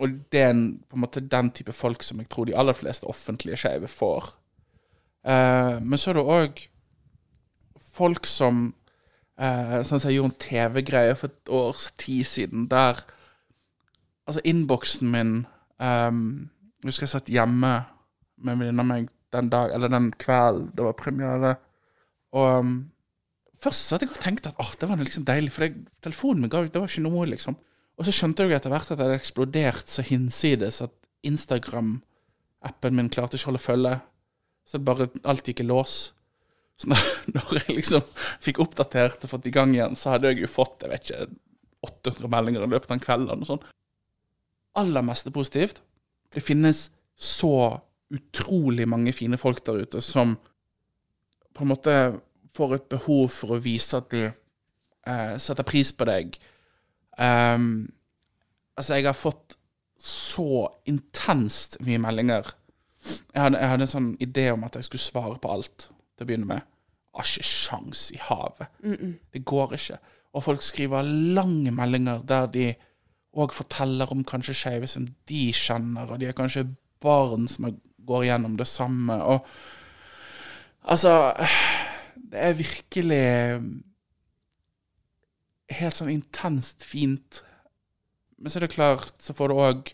Og 0.00 0.18
det 0.32 0.40
er 0.40 0.52
en, 0.54 0.64
på 0.88 0.96
en 0.96 1.04
måte 1.04 1.20
den 1.20 1.50
type 1.52 1.72
folk 1.76 2.04
som 2.06 2.20
jeg 2.22 2.30
tror 2.32 2.48
de 2.48 2.56
aller 2.56 2.76
fleste 2.76 3.08
offentlige 3.08 3.58
skeive 3.60 3.88
får. 3.90 4.32
Uh, 5.20 5.76
men 5.84 6.00
så 6.00 6.10
er 6.10 6.16
det 6.16 6.28
òg 6.32 6.60
folk 7.92 8.24
som 8.24 8.70
uh, 9.36 9.80
Sånn 9.84 10.00
som 10.00 10.08
jeg 10.08 10.16
gjorde 10.16 10.30
en 10.32 10.40
TV-greie 10.40 11.16
for 11.18 11.28
et 11.28 11.52
års 11.52 11.90
tid 12.00 12.24
siden, 12.24 12.68
der 12.72 13.02
Altså, 14.30 14.40
innboksen 14.46 15.10
min 15.10 15.32
um, 15.82 16.20
Jeg 16.80 16.92
husker 16.92 17.04
jeg 17.08 17.12
satt 17.16 17.32
hjemme 17.32 17.72
med 18.40 18.52
en 18.52 18.60
venninne 18.62 18.84
av 18.84 18.88
meg 18.88 19.08
den 19.34 19.48
dag, 19.50 19.72
eller 19.74 19.90
den 19.92 20.08
kvelden 20.18 20.70
det 20.76 20.84
var 20.86 20.96
premiere. 20.96 21.50
Og 22.32 22.60
um, 22.62 22.70
først 23.60 23.90
satt 23.90 24.04
jeg 24.04 24.12
og 24.12 24.20
tenkte 24.22 24.52
at 24.52 24.60
oh, 24.62 24.70
det 24.80 24.88
var 24.88 25.02
liksom 25.02 25.26
deilig, 25.28 25.52
for 25.52 25.66
det, 25.66 25.90
telefonen 26.02 26.44
min 26.44 26.52
ga 26.52 26.62
det 26.64 26.80
var 26.80 26.88
ikke 26.88 27.04
noe, 27.04 27.26
liksom. 27.28 27.58
Og 28.00 28.06
så 28.08 28.14
skjønte 28.16 28.46
jeg 28.46 28.56
etter 28.56 28.72
hvert 28.72 28.88
at 28.88 28.96
det 28.96 29.04
hadde 29.04 29.18
eksplodert 29.20 29.90
så 29.92 30.02
hinsides 30.06 30.80
at 30.86 30.94
Instagram-appen 31.28 32.96
min 32.96 33.10
klarte 33.12 33.36
ikke 33.36 33.50
å 33.50 33.50
holde 33.50 33.60
følge. 33.60 33.92
Så 34.64 34.80
bare 34.80 35.10
alt 35.28 35.50
gikk 35.50 35.60
i 35.60 35.66
lås. 35.68 35.98
Så 36.80 36.88
når, 36.88 37.02
når 37.36 37.58
jeg 37.58 37.76
liksom 37.76 38.06
fikk 38.40 38.62
oppdatert 38.64 39.26
og 39.26 39.34
fått 39.34 39.50
i 39.50 39.52
gang 39.52 39.74
igjen, 39.76 39.98
så 40.00 40.14
hadde 40.14 40.32
jeg 40.32 40.46
jo 40.46 40.48
fått 40.48 40.86
jeg 40.86 40.94
vet 40.94 41.10
ikke, 41.10 41.28
800 41.84 42.32
meldinger 42.32 42.64
i 42.64 42.70
løpet 42.72 42.88
av 42.88 42.96
en 42.96 43.04
kveld. 43.04 43.28
Og 43.34 43.46
sånn. 43.50 43.68
Aller 44.80 45.04
meste 45.04 45.32
positivt. 45.34 45.82
Det 46.32 46.40
finnes 46.44 46.86
så 47.20 47.54
utrolig 48.10 48.86
mange 48.88 49.12
fine 49.12 49.36
folk 49.38 49.60
der 49.66 49.84
ute 49.84 50.00
som 50.02 50.38
på 51.52 51.66
en 51.66 51.70
måte 51.74 51.96
får 52.56 52.78
et 52.78 52.88
behov 52.90 53.28
for 53.34 53.54
å 53.54 53.60
vise 53.62 53.98
at 53.98 54.08
de 54.14 54.24
eh, 54.30 55.34
setter 55.42 55.66
pris 55.68 55.92
på 55.92 56.08
deg. 56.08 56.38
Ehm, 57.18 57.88
altså, 58.76 58.94
jeg 58.94 59.08
har 59.08 59.18
fått 59.18 59.56
så 60.00 60.68
intenst 60.88 61.78
mye 61.84 62.00
meldinger. 62.00 62.54
Jeg 63.34 63.42
hadde, 63.42 63.58
jeg 63.58 63.72
hadde 63.72 63.86
en 63.86 63.94
sånn 63.94 64.12
idé 64.20 64.50
om 64.52 64.64
at 64.64 64.76
jeg 64.76 64.88
skulle 64.88 65.04
svare 65.04 65.40
på 65.40 65.50
alt 65.52 65.88
til 65.88 66.24
å 66.24 66.28
begynne 66.28 66.48
med. 66.48 66.68
Har 67.16 67.26
ikke 67.26 67.48
sjans 67.48 68.06
i 68.14 68.20
havet. 68.22 68.70
Det 69.32 69.44
går 69.44 69.74
ikke. 69.76 69.98
Og 70.32 70.44
folk 70.46 70.62
skriver 70.62 71.08
lange 71.36 71.72
meldinger 71.74 72.22
der 72.28 72.46
de 72.52 72.68
òg 73.40 73.54
forteller 73.54 74.10
om 74.10 74.24
kanskje 74.26 74.56
skeive 74.58 74.88
som 74.90 75.06
de 75.30 75.42
kjenner, 75.54 76.10
og 76.10 76.20
de 76.20 76.30
er 76.30 76.36
kanskje 76.36 76.68
barn 77.02 77.48
som 77.48 77.68
går 78.06 78.26
gjennom 78.28 78.56
det 78.58 78.66
samme. 78.66 79.16
Og 79.22 79.46
altså 80.82 81.32
Det 82.30 82.38
er 82.38 82.52
virkelig 82.52 83.24
helt 85.70 85.96
sånn 85.96 86.12
intenst 86.12 86.84
fint. 86.86 87.42
Men 88.40 88.50
så 88.50 88.58
er 88.58 88.66
det 88.66 88.74
klart, 88.74 89.16
så 89.22 89.34
får 89.36 89.50
du 89.50 89.60
òg 89.60 89.92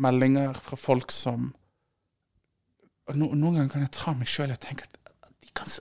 meldinger 0.00 0.54
fra 0.62 0.78
folk 0.78 1.12
som 1.14 1.50
og 3.10 3.16
no, 3.18 3.32
Noen 3.34 3.56
ganger 3.58 3.72
kan 3.72 3.82
jeg 3.82 3.94
ta 3.96 4.12
meg 4.14 4.28
sjøl 4.30 4.52
og 4.54 4.60
tenke 4.62 4.86
at, 4.86 4.98
at, 5.26 5.32
de 5.42 5.50
kan, 5.56 5.72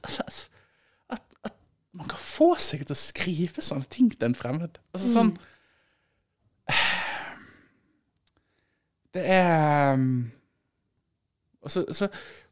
at, 1.14 1.20
at, 1.46 1.58
man 1.94 2.10
kan 2.10 2.22
få 2.22 2.56
seg 2.58 2.88
til 2.88 2.96
å 2.96 2.98
skrive 2.98 3.62
sånne 3.66 3.86
ting 3.94 4.10
til 4.16 4.32
en 4.32 4.38
fremmed. 4.38 4.80
Altså 4.96 5.12
sånn 5.14 5.36
Det 9.14 9.24
er 9.26 9.96
um, 9.98 10.30
Og 11.66 11.72
så, 11.74 11.86
så 11.98 12.10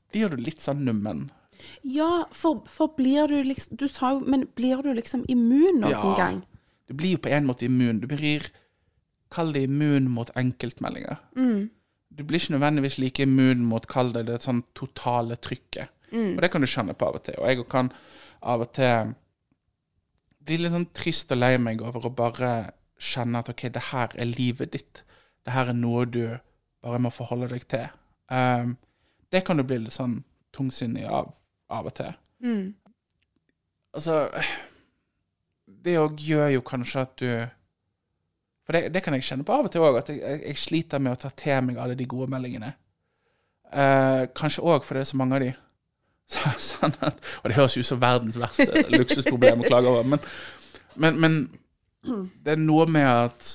blir 0.09 0.33
du 0.33 0.39
litt 0.41 0.61
sånn 0.63 0.81
nummen. 0.85 1.27
Ja, 1.83 2.23
for, 2.31 2.63
for 2.69 2.87
blir 2.97 3.27
du 3.27 3.37
liksom 3.43 3.77
Du 3.77 3.87
sa 3.87 4.11
jo 4.13 4.19
Men 4.19 4.47
blir 4.55 4.81
du 4.83 4.91
liksom 4.93 5.25
immun 5.27 5.79
noen 5.81 5.91
Ja. 5.91 6.15
gang? 6.17 6.43
Du 6.87 6.93
blir 6.93 7.11
jo 7.17 7.17
på 7.17 7.29
en 7.29 7.45
måte 7.47 7.65
immun. 7.65 7.99
Du 7.99 8.07
blir 8.07 8.45
Kall 9.31 9.51
det 9.53 9.63
immun 9.67 10.05
mot 10.09 10.29
enkeltmeldinger. 10.39 11.17
Du 12.17 12.23
blir 12.23 12.39
ikke 12.39 12.53
nødvendigvis 12.55 12.97
like 12.97 13.23
immun 13.23 13.65
mot 13.67 13.85
kall 13.87 14.13
det 14.13 14.25
det 14.29 14.37
sånn 14.41 14.63
totale 14.73 15.35
trykket. 15.35 15.89
Og 16.13 16.39
det 16.41 16.49
kan 16.51 16.61
du 16.63 16.67
kjenne 16.67 16.93
på 16.95 17.05
av 17.09 17.15
og 17.19 17.23
til. 17.27 17.35
Og 17.41 17.47
jeg 17.49 17.65
kan 17.69 17.89
av 18.41 18.61
og 18.63 18.71
til 18.77 19.11
bli 20.47 20.57
litt 20.61 20.71
sånn 20.71 20.87
trist 20.95 21.31
og 21.35 21.41
lei 21.41 21.57
meg 21.59 21.81
over 21.83 22.07
å 22.07 22.13
bare 22.15 22.51
kjenne 22.97 23.41
at 23.43 23.49
OK, 23.51 23.67
det 23.75 23.83
her 23.91 24.15
er 24.15 24.25
livet 24.31 24.71
ditt. 24.71 25.03
Det 25.43 25.51
her 25.53 25.73
er 25.73 25.77
noe 25.77 26.05
du 26.07 26.23
bare 26.81 26.99
må 27.03 27.11
forholde 27.11 27.49
deg 27.51 27.67
til. 27.67 27.89
Um, 28.31 28.77
det 29.31 29.43
kan 29.43 29.59
du 29.59 29.63
bli 29.67 29.81
litt 29.83 29.95
sånn 29.95 30.21
tungsinnig 30.55 31.03
av 31.05 31.33
av 31.73 31.89
og 31.89 31.93
til. 31.97 32.11
Altså 33.97 34.17
Det 35.65 35.97
òg 35.99 36.19
gjør 36.21 36.51
jo 36.53 36.65
kanskje 36.65 37.03
at 37.03 37.13
du 37.19 37.29
For 38.67 38.75
det, 38.75 38.91
det 38.93 39.03
kan 39.03 39.15
jeg 39.15 39.23
kjenne 39.23 39.45
på 39.47 39.55
av 39.55 39.67
og 39.67 39.71
til 39.71 39.85
òg, 39.85 40.01
at 40.01 40.09
jeg, 40.11 40.41
jeg, 40.43 40.57
sliter 40.59 40.99
med 40.99 41.15
å 41.15 41.21
ta 41.21 41.31
til 41.31 41.63
meg 41.63 41.79
alle 41.79 41.95
de 41.95 42.07
gode 42.09 42.27
meldingene. 42.33 42.73
Eh, 43.71 44.25
kanskje 44.35 44.65
òg 44.67 44.83
fordi 44.83 44.99
det 44.99 45.05
er 45.05 45.11
så 45.11 45.19
mange 45.21 45.37
av 45.37 45.45
de. 45.45 45.53
Så, 46.35 46.51
sånn 46.59 46.97
at, 47.07 47.21
og 47.39 47.47
det 47.47 47.55
høres 47.55 47.77
ut 47.77 47.87
som 47.87 48.01
verdens 48.01 48.35
verste 48.35 48.83
luksusproblem 48.97 49.63
å 49.63 49.69
klage 49.69 49.93
over, 49.93 50.09
men, 50.11 50.25
men, 50.99 51.21
men 51.23 51.37
det 52.43 52.57
er 52.57 52.59
noe 52.59 52.83
med 52.91 53.07
at 53.07 53.53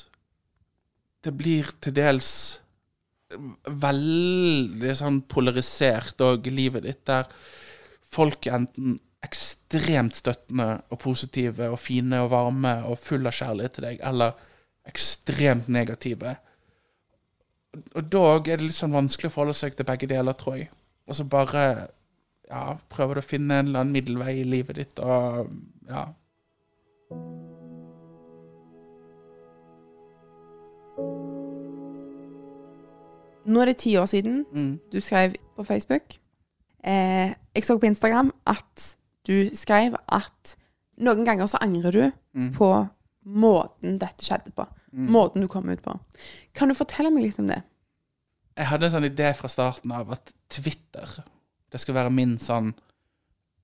det 1.22 1.34
blir 1.36 1.68
til 1.84 1.94
dels 1.96 2.32
veldig 3.68 4.94
sånn 4.98 5.20
polarisert 5.28 6.20
òg, 6.24 6.48
livet 6.52 6.84
ditt, 6.88 7.02
der 7.08 7.28
folk 8.12 8.46
er 8.46 8.58
enten 8.60 8.98
ekstremt 9.22 10.16
støttende 10.18 10.82
og 10.90 10.98
positive 10.98 11.68
og 11.70 11.78
fine 11.78 12.18
og 12.24 12.30
varme 12.32 12.72
og 12.90 12.98
full 12.98 13.26
av 13.30 13.36
kjærlighet 13.36 13.76
til 13.78 13.86
deg, 13.86 14.00
eller 14.02 14.32
ekstremt 14.90 15.68
negative. 15.70 16.36
Og 17.96 18.08
da 18.12 18.22
er 18.36 18.42
det 18.58 18.66
litt 18.66 18.76
sånn 18.76 18.92
vanskelig 18.92 19.30
å 19.30 19.34
forholde 19.36 19.54
seg 19.56 19.76
til 19.78 19.86
begge 19.88 20.08
deler, 20.10 20.34
tror 20.36 20.58
jeg. 20.58 20.70
Og 21.08 21.16
så 21.16 21.24
bare 21.24 21.62
ja, 22.50 22.64
prøver 22.92 23.14
du 23.14 23.22
å 23.22 23.24
finne 23.30 23.60
en 23.62 23.70
eller 23.70 23.84
annen 23.84 23.94
middelvei 23.96 24.34
i 24.42 24.44
livet 24.44 24.76
ditt, 24.76 24.98
og 25.00 25.48
ja. 25.88 26.08
Nå 33.46 33.60
er 33.60 33.64
det 33.72 33.76
ti 33.82 33.96
år 33.96 34.06
siden 34.06 34.44
Mm. 34.52 34.80
du 34.92 35.00
skrev 35.00 35.32
på 35.56 35.64
Facebook. 35.64 36.02
Eh, 36.84 37.34
jeg 37.54 37.64
så 37.66 37.78
på 37.78 37.86
Instagram 37.86 38.32
at 38.48 38.96
du 39.28 39.50
skrev 39.54 39.94
at 40.08 40.56
noen 41.02 41.24
ganger 41.26 41.46
så 41.50 41.60
angrer 41.62 41.92
du 41.92 42.04
Mm. 42.34 42.52
på 42.56 42.68
måten 43.26 43.98
dette 44.00 44.24
skjedde 44.24 44.54
på. 44.56 44.64
Måten 44.92 45.42
du 45.44 45.48
kom 45.48 45.68
ut 45.68 45.82
på. 45.84 45.92
Kan 46.56 46.68
du 46.68 46.74
fortelle 46.74 47.10
meg 47.12 47.26
litt 47.26 47.38
om 47.38 47.46
det? 47.46 47.58
Jeg 48.56 48.66
hadde 48.70 48.86
en 48.86 48.92
sånn 48.92 49.04
idé 49.08 49.34
fra 49.36 49.48
starten 49.48 49.92
av 49.92 50.10
at 50.12 50.32
Twitter 50.48 51.22
Det 51.70 51.80
skulle 51.80 52.00
være 52.02 52.12
min 52.12 52.38
sånn 52.38 52.74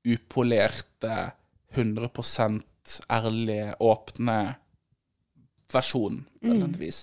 upolerte, 0.08 1.32
100 1.76 2.62
ærlige, 3.10 3.74
åpne 3.80 4.56
versjon, 5.72 6.22
på 6.40 6.78
vis. 6.80 7.02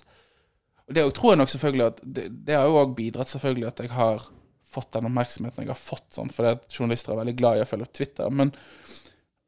Og 0.88 0.94
det 0.94 1.04
tror 1.14 1.32
jeg 1.32 1.38
nok 1.38 1.48
selvfølgelig 1.50 1.86
at 1.86 2.00
Det, 2.02 2.24
det 2.46 2.54
har 2.56 2.66
jo 2.66 2.80
òg 2.80 2.94
bidratt 2.96 3.28
selvfølgelig 3.30 3.66
at 3.68 3.80
jeg 3.84 3.90
har 3.90 4.26
fått 4.76 4.92
den 4.94 5.08
oppmerksomheten 5.08 5.64
jeg 5.64 5.72
har 5.72 5.80
fått, 5.80 6.06
sånn, 6.14 6.30
for 6.32 6.60
journalister 6.68 7.14
er 7.14 7.22
veldig 7.24 7.36
glad 7.40 7.58
i 7.58 7.64
å 7.64 7.68
følge 7.68 7.88
opp 7.88 7.96
Twitter. 7.96 8.30
Men 8.30 8.52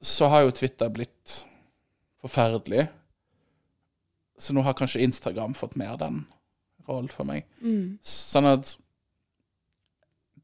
så 0.01 0.31
har 0.33 0.45
jo 0.47 0.57
Twitter 0.57 0.91
blitt 0.95 1.38
forferdelig. 2.23 2.88
Så 4.38 4.55
nå 4.55 4.62
har 4.67 4.77
kanskje 4.79 5.03
Instagram 5.07 5.57
fått 5.59 5.77
mer 5.79 5.97
den 6.01 6.25
rollen 6.88 7.11
for 7.12 7.29
meg. 7.29 7.47
Sånn 8.07 8.49
at 8.49 8.77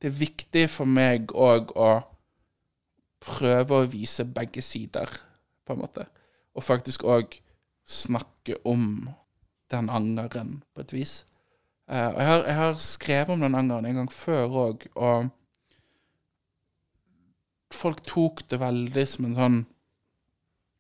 det 0.03 0.11
er 0.11 0.19
viktig 0.19 0.67
for 0.69 0.91
meg 0.91 1.33
òg 1.33 1.71
å 1.81 1.93
prøve 3.25 3.79
å 3.79 3.87
vise 3.89 4.27
begge 4.29 4.61
sider, 4.63 5.09
på 5.65 5.73
en 5.73 5.81
måte. 5.81 6.05
Og 6.53 6.67
faktisk 6.67 7.07
òg 7.09 7.39
snakke 7.89 8.59
om 8.69 9.09
den 9.73 9.89
angeren, 9.89 10.59
på 10.75 10.85
et 10.85 10.93
vis. 10.93 11.15
Eh, 11.91 12.09
og 12.09 12.19
jeg 12.21 12.29
har, 12.29 12.45
jeg 12.49 12.59
har 12.61 12.79
skrevet 12.81 13.35
om 13.35 13.45
den 13.45 13.59
angeren 13.59 13.89
en 13.89 14.01
gang 14.01 14.13
før 14.13 14.59
òg, 14.65 14.87
og 14.95 15.29
folk 17.75 18.05
tok 18.09 18.45
det 18.49 18.61
veldig 18.63 19.07
som 19.11 19.29
en 19.29 19.39
sånn 19.39 19.61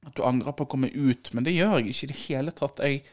at 0.05 0.17
du 0.17 0.25
angrer 0.25 0.53
på 0.57 0.67
å 0.67 0.71
komme 0.75 0.90
ut, 0.93 1.31
men 1.33 1.47
det 1.47 1.55
gjør 1.57 1.79
jeg 1.79 1.93
ikke 1.93 2.07
i 2.07 2.11
det 2.11 2.21
hele 2.27 2.53
tatt. 2.57 2.83
Jeg, 2.85 3.05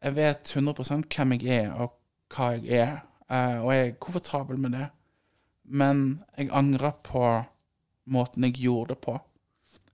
jeg 0.00 0.16
vet 0.16 0.52
100 0.56 1.04
hvem 1.12 1.34
jeg 1.36 1.58
er, 1.64 1.72
og 1.84 1.98
hva 2.32 2.54
jeg 2.56 2.80
er, 2.80 2.94
uh, 3.28 3.60
og 3.60 3.72
jeg 3.74 3.82
er 3.88 3.98
komfortabel 4.00 4.60
med 4.60 4.76
det. 4.78 4.88
Men 5.64 6.00
jeg 6.36 6.52
angrer 6.52 6.96
på 7.04 7.26
måten 8.12 8.44
jeg 8.48 8.56
gjorde 8.60 8.94
det 8.94 9.00
på. 9.04 9.18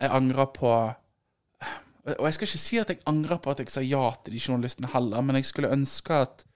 Jeg 0.00 0.10
angrer 0.16 0.48
på 0.54 0.70
Og 2.00 2.24
jeg 2.24 2.32
skal 2.34 2.46
ikke 2.48 2.58
si 2.58 2.78
at 2.80 2.88
jeg 2.90 3.02
angrer 3.06 3.38
på 3.38 3.52
at 3.52 3.58
jeg 3.60 3.70
sa 3.70 3.82
ja 3.84 4.06
til 4.24 4.32
de 4.34 4.40
journalistene 4.40 4.88
heller, 4.90 5.20
men 5.20 5.36
jeg 5.36 5.44
skulle 5.44 5.70
ønske 5.70 6.16
at 6.24 6.46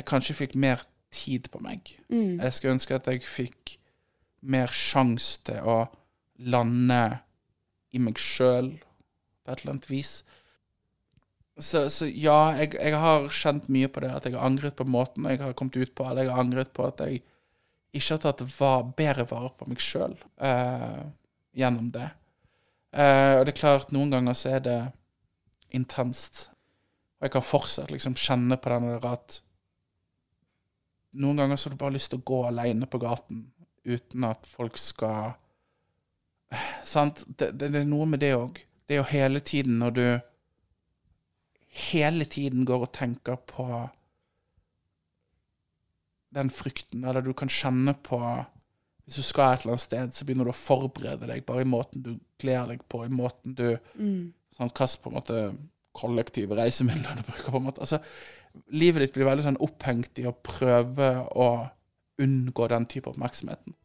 jeg 0.00 0.08
kanskje 0.08 0.38
fikk 0.38 0.56
mer 0.58 0.82
tid 1.12 1.50
på 1.52 1.60
meg. 1.62 1.94
Jeg 2.40 2.56
skulle 2.56 2.76
ønske 2.78 2.96
at 2.96 3.08
jeg 3.10 3.24
fikk 3.26 3.76
mer 4.40 4.72
sjanse 4.72 5.40
til 5.44 5.60
å 5.68 5.78
lande 6.50 7.02
i 7.92 8.00
meg 8.00 8.20
sjøl 8.20 8.72
på 9.44 9.52
et 9.52 9.60
eller 9.60 9.74
annet 9.74 9.90
vis. 9.90 10.12
Så, 11.60 11.84
så 11.92 12.06
ja, 12.08 12.54
jeg, 12.56 12.72
jeg, 12.78 12.96
har 12.96 13.26
kjent 13.34 13.66
mye 13.72 13.90
på 13.92 14.00
det, 14.00 14.12
at 14.16 14.24
jeg 14.24 14.38
har 14.38 14.46
angret 14.46 14.78
på 14.78 14.86
måten 14.88 15.26
jeg 15.28 15.42
har 15.42 15.56
kommet 15.58 15.76
ut 15.76 15.92
på, 15.92 16.06
eller 16.06 16.24
jeg 16.24 16.32
har 16.32 16.40
angret 16.40 16.72
på 16.72 16.86
at 16.86 17.02
jeg 17.04 17.20
ikke 17.90 18.14
har 18.14 18.22
tatt 18.22 18.44
var, 18.54 18.86
bedre 18.96 19.26
vare 19.28 19.50
på 19.58 19.66
meg 19.68 19.82
sjøl 19.82 20.14
eh, 20.40 21.02
gjennom 21.58 21.90
det. 21.92 22.06
Eh, 22.94 23.34
og 23.36 23.44
det 23.44 23.52
er 23.52 23.60
klart, 23.60 23.92
noen 23.92 24.14
ganger 24.14 24.38
så 24.38 24.54
er 24.56 24.64
det 24.64 24.78
intenst. 25.76 26.46
Og 27.18 27.28
jeg 27.28 27.34
kan 27.34 27.44
fortsatt 27.44 27.92
liksom 27.92 28.16
kjenne 28.16 28.56
på 28.56 28.72
den 28.72 28.88
der 28.94 29.08
at 29.10 29.40
noen 31.18 31.40
ganger 31.40 31.58
så 31.58 31.68
har 31.68 31.74
du 31.74 31.82
bare 31.82 31.96
lyst 31.96 32.12
til 32.12 32.20
å 32.20 32.26
gå 32.30 32.40
alene 32.48 32.86
på 32.90 33.00
gaten 33.02 33.44
uten 33.84 34.26
at 34.28 34.46
folk 34.46 34.78
skal 34.78 35.36
Sant? 36.84 37.24
Det, 37.26 37.52
det, 37.58 37.70
det 37.70 37.82
er 37.82 37.88
noe 37.88 38.08
med 38.10 38.22
det 38.22 38.34
òg. 38.36 38.58
Det 38.86 38.96
er 38.96 39.02
jo 39.02 39.10
hele 39.12 39.40
tiden 39.46 39.78
når 39.82 39.96
du 39.96 40.04
hele 41.70 42.26
tiden 42.26 42.64
går 42.66 42.86
og 42.86 42.92
tenker 42.92 43.38
på 43.46 43.66
den 46.34 46.50
frykten, 46.50 47.04
eller 47.04 47.22
du 47.22 47.32
kan 47.34 47.50
kjenne 47.50 47.94
på 48.06 48.20
Hvis 49.04 49.16
du 49.16 49.26
skal 49.26 49.54
et 49.54 49.62
eller 49.64 49.74
annet 49.74 49.82
sted, 49.82 50.12
så 50.14 50.24
begynner 50.24 50.46
du 50.46 50.52
å 50.52 50.54
forberede 50.54 51.26
deg 51.26 51.42
bare 51.46 51.64
i 51.64 51.66
måten 51.66 52.02
du 52.04 52.12
gleder 52.38 52.76
deg 52.76 52.84
på, 52.86 53.00
i 53.02 53.10
måten 53.10 53.56
du 53.58 53.72
mm. 53.98 54.28
sånn, 54.54 54.70
Hva 54.70 54.86
på 54.86 55.10
en 55.10 55.16
måte 55.16 55.38
kollektive 55.98 56.54
reisemidler 56.54 57.18
du 57.18 57.24
bruker, 57.26 57.50
på 57.50 57.58
en 57.58 57.66
måte. 57.66 57.82
Altså, 57.82 57.98
livet 58.74 59.04
ditt 59.04 59.16
blir 59.16 59.28
veldig 59.28 59.46
sånn 59.46 59.60
opphengt 59.62 60.18
i 60.22 60.26
å 60.28 60.34
prøve 60.34 61.12
å 61.34 61.50
unngå 62.20 62.68
den 62.70 62.86
type 62.90 63.10
oppmerksomheten. 63.10 63.76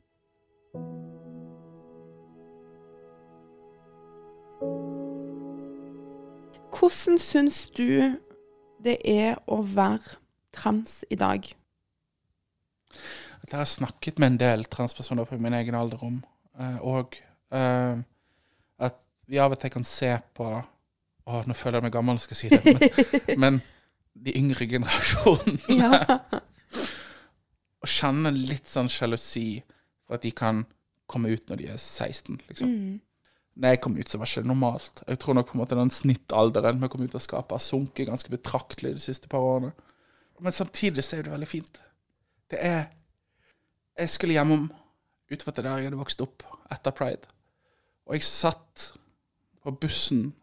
Hvordan 6.76 7.20
syns 7.22 7.66
du 7.78 8.18
det 8.84 8.98
er 9.08 9.38
å 9.48 9.62
være 9.64 10.20
trans 10.56 11.04
i 11.10 11.18
dag? 11.20 11.48
Jeg 13.46 13.58
har 13.58 13.70
snakket 13.70 14.20
med 14.20 14.34
en 14.34 14.40
del 14.42 14.66
transpersoner 14.66 15.28
på 15.30 15.38
min 15.40 15.56
egen 15.56 15.78
alder 15.78 16.04
om, 16.04 16.18
eh, 16.60 16.78
og 16.82 17.16
uh, 17.56 17.96
at 18.82 18.98
vi 19.30 19.40
av 19.40 19.56
og 19.56 19.62
til 19.62 19.74
kan 19.74 19.88
se 19.88 20.16
på 20.36 20.50
Å, 21.26 21.40
nå 21.50 21.56
føler 21.58 21.80
jeg 21.80 21.86
meg 21.88 21.94
gammel 21.96 22.20
skal 22.22 22.38
jeg 22.38 22.60
si 22.60 22.70
det, 22.70 22.92
men, 23.40 23.40
men 23.42 23.56
de 24.16 24.36
yngre 24.40 24.68
generasjonene. 24.70 25.76
Ja. 25.76 26.20
og 27.86 27.92
kjenne 27.92 28.32
litt 28.34 28.70
sånn 28.70 28.90
sjalusi 28.92 29.62
for 30.06 30.18
at 30.18 30.26
de 30.26 30.32
kan 30.36 30.64
komme 31.10 31.34
ut 31.36 31.50
når 31.50 31.62
de 31.62 31.68
er 31.74 31.82
16, 31.82 32.40
liksom. 32.50 32.70
Mm. 32.72 32.96
Når 33.56 33.72
jeg 33.72 33.82
kom 33.86 33.96
ut, 33.96 34.10
så 34.10 34.20
var 34.20 34.28
det 34.28 34.34
ikke 34.42 34.50
normalt. 34.50 35.02
Jeg 35.08 35.20
tror 35.22 35.38
nok 35.38 35.48
på 35.48 35.56
en 35.56 35.62
måte 35.62 35.78
den 35.80 35.92
snittalderen 35.94 36.82
vi 36.82 36.90
kom 36.92 37.06
ut 37.06 37.14
av 37.16 37.24
skapet 37.24 37.56
har 37.56 37.64
sunket 37.64 38.10
ganske 38.10 38.32
betraktelig 38.34 38.98
de 38.98 39.04
siste 39.04 39.30
par 39.32 39.46
årene. 39.46 39.72
Men 40.44 40.56
samtidig 40.56 41.06
så 41.06 41.18
er 41.18 41.28
det 41.28 41.32
veldig 41.32 41.48
fint. 41.48 41.80
Det 42.52 42.60
er 42.62 42.86
Jeg 43.96 44.10
skulle 44.12 44.36
hjemom 44.36 44.66
utenfor 45.32 45.54
det 45.56 45.64
der 45.64 45.78
jeg 45.78 45.88
hadde 45.88 46.00
vokst 46.02 46.20
opp 46.22 46.44
etter 46.74 46.92
pride. 46.92 47.30
Og 48.06 48.18
jeg 48.18 48.26
satt 48.28 48.90
på 49.64 49.72
bussen, 49.72 50.34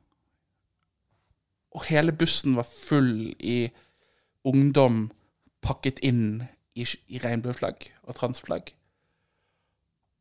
og 1.72 1.86
hele 1.88 2.12
bussen 2.12 2.56
var 2.58 2.68
full 2.68 3.32
i 3.38 3.70
ungdom 4.48 5.06
pakket 5.62 6.02
inn 6.04 6.42
i, 6.74 6.84
i 6.84 7.20
regnbueflagg 7.22 7.88
og 8.02 8.16
transflagg. 8.18 8.72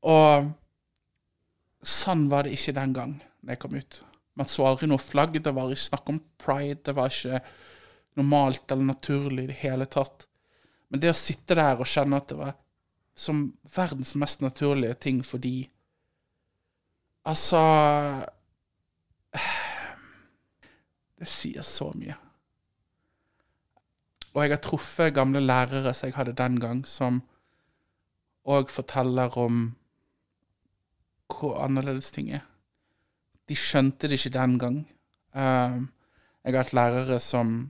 Og 0.08 0.52
Sånn 1.82 2.28
var 2.30 2.46
det 2.46 2.54
ikke 2.54 2.76
den 2.78 2.92
gang 2.94 3.14
da 3.42 3.56
jeg 3.56 3.62
kom 3.64 3.74
ut. 3.74 3.96
Man 4.38 4.50
så 4.50 4.68
aldri 4.70 4.86
noe 4.90 5.02
flagg. 5.02 5.40
Det 5.42 5.54
var 5.56 5.72
ikke 5.74 5.90
snakk 5.90 6.12
om 6.14 6.20
pride. 6.38 6.78
Det 6.86 6.94
var 6.94 7.10
ikke 7.10 7.40
normalt 8.20 8.72
eller 8.72 8.92
naturlig 8.92 9.48
i 9.48 9.50
det 9.50 9.60
hele 9.64 9.88
tatt. 9.90 10.28
Men 10.92 11.02
det 11.02 11.10
å 11.10 11.18
sitte 11.18 11.58
der 11.58 11.82
og 11.82 11.90
kjenne 11.90 12.20
at 12.22 12.30
det 12.30 12.38
var 12.38 12.54
som 13.18 13.48
verdens 13.74 14.14
mest 14.20 14.44
naturlige 14.46 14.98
ting 15.08 15.22
fordi 15.26 15.56
Altså 17.22 17.60
Det 21.22 21.30
sier 21.30 21.66
så 21.66 21.92
mye. 21.94 22.16
Og 24.32 24.44
jeg 24.44 24.54
har 24.54 24.62
truffet 24.64 25.14
gamle 25.14 25.42
lærere 25.44 25.94
som 25.94 26.08
jeg 26.08 26.16
hadde 26.16 26.38
den 26.40 26.58
gang, 26.64 26.82
som 26.88 27.20
òg 28.48 28.72
forteller 28.74 29.38
om 29.38 29.60
hvor 31.32 31.60
annerledes 31.64 32.12
ting 32.16 32.32
er. 32.34 32.46
De 33.50 33.58
skjønte 33.58 34.10
det 34.10 34.18
ikke 34.20 34.34
den 34.38 34.58
gang. 34.60 34.80
Uh, 35.36 35.86
jeg 36.44 36.56
har 36.56 36.64
hatt 36.64 36.74
lærere 36.76 37.20
som 37.22 37.70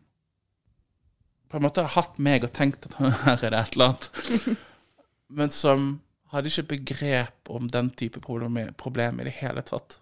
på 1.52 1.60
en 1.60 1.66
måte 1.66 1.84
har 1.84 1.96
hatt 1.98 2.20
meg 2.24 2.46
og 2.48 2.54
tenkt 2.56 2.88
at 2.88 2.98
her 3.26 3.36
er 3.36 3.52
det 3.52 3.60
et 3.60 3.76
eller 3.76 3.92
annet, 3.92 4.62
men 5.42 5.52
som 5.52 5.92
hadde 6.32 6.48
ikke 6.48 6.78
begrep 6.78 7.52
om 7.52 7.68
den 7.68 7.92
type 8.00 8.22
problem, 8.24 8.62
problem 8.80 9.20
i 9.20 9.28
det 9.28 9.36
hele 9.42 9.64
tatt. 9.68 10.00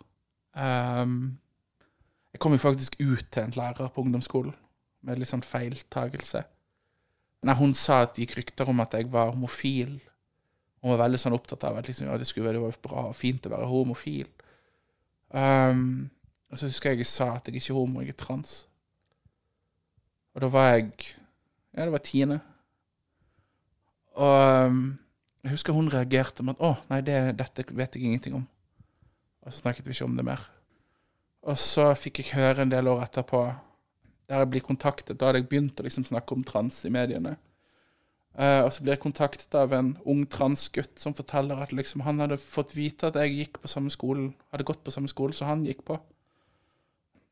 Um, 0.53 1.39
jeg 2.39 2.43
kom 2.45 2.55
jo 2.55 2.61
faktisk 2.63 2.95
ut 3.03 3.25
til 3.31 3.43
en 3.43 3.57
lærer 3.57 3.91
på 3.91 4.03
ungdomsskolen 4.05 4.55
med 5.03 5.19
litt 5.19 5.27
sånn 5.27 5.43
feiltagelse. 5.43 6.45
Nei, 7.43 7.55
hun 7.59 7.73
sa 7.75 8.05
at 8.05 8.15
det 8.15 8.23
gikk 8.23 8.37
rykter 8.39 8.71
om 8.71 8.79
at 8.83 8.95
jeg 8.95 9.11
var 9.11 9.33
homofil 9.33 9.97
hun 10.79 10.93
var 10.93 11.01
veldig 11.03 11.19
sånn 11.19 11.35
opptatt 11.35 11.65
av 11.67 11.79
at 11.79 11.89
liksom, 11.89 12.07
ja, 12.07 12.15
det 12.15 12.27
skulle 12.27 12.53
være 12.53 12.71
bra 12.83 13.09
og 13.09 13.17
fint 13.17 13.45
å 13.47 13.51
være 13.51 13.67
homofil. 13.67 14.29
Um, 15.29 16.07
og 16.49 16.59
så 16.59 16.69
husker 16.69 16.93
jeg 16.93 17.03
jeg 17.03 17.09
sa 17.11 17.33
at 17.35 17.49
jeg 17.49 17.59
ikke 17.59 17.73
er 17.73 17.77
homo, 17.77 18.03
jeg 18.03 18.13
er 18.13 18.19
trans. 18.19 18.53
Og 20.35 20.45
da 20.45 20.51
var 20.53 20.71
jeg 20.75 20.93
Ja, 21.75 21.83
det 21.85 21.91
var 21.93 22.01
tiende. 22.01 22.39
Og 24.17 24.65
um, 24.65 24.79
jeg 25.43 25.51
husker 25.53 25.75
hun 25.75 25.91
reagerte 25.91 26.43
med 26.43 26.55
at 26.57 26.63
'Å, 26.63 26.71
nei, 26.89 27.01
det, 27.01 27.37
dette 27.37 27.63
vet 27.69 27.95
jeg 27.95 28.03
ingenting 28.03 28.39
om'. 28.39 28.47
Og 29.43 29.53
så 29.53 29.59
snakket 29.59 29.85
vi 29.85 29.93
ikke 29.93 30.07
om 30.07 30.15
det 30.17 30.25
mer. 30.25 30.41
Og 31.47 31.59
så 31.59 31.91
fikk 31.95 32.21
jeg 32.21 32.35
høre 32.35 32.65
en 32.65 32.71
del 32.71 32.89
år 32.91 33.05
etterpå, 33.05 33.43
der 34.29 34.43
jeg 34.43 34.49
blir 34.51 34.65
kontaktet. 34.65 35.17
Da 35.19 35.29
hadde 35.29 35.41
jeg 35.43 35.49
begynt 35.51 35.79
å 35.79 35.85
liksom 35.85 36.07
snakke 36.07 36.35
om 36.35 36.43
trans 36.47 36.81
i 36.85 36.91
mediene. 36.93 37.37
Uh, 38.39 38.61
og 38.63 38.69
så 38.71 38.83
blir 38.83 38.93
jeg 38.93 39.03
kontaktet 39.03 39.55
av 39.57 39.73
en 39.75 39.95
ung 40.07 40.21
transgutt 40.29 41.01
som 41.01 41.15
forteller 41.17 41.59
at 41.63 41.73
liksom, 41.75 42.05
han 42.05 42.21
hadde 42.21 42.37
fått 42.39 42.75
vite 42.77 43.09
at 43.09 43.17
jeg 43.19 43.35
gikk 43.35 43.57
på 43.63 43.71
samme 43.71 43.91
skole, 43.91 44.29
hadde 44.53 44.67
gått 44.67 44.83
på 44.85 44.93
samme 44.93 45.11
skole 45.11 45.35
som 45.35 45.49
han 45.49 45.65
gikk 45.67 45.81
på. 45.87 45.97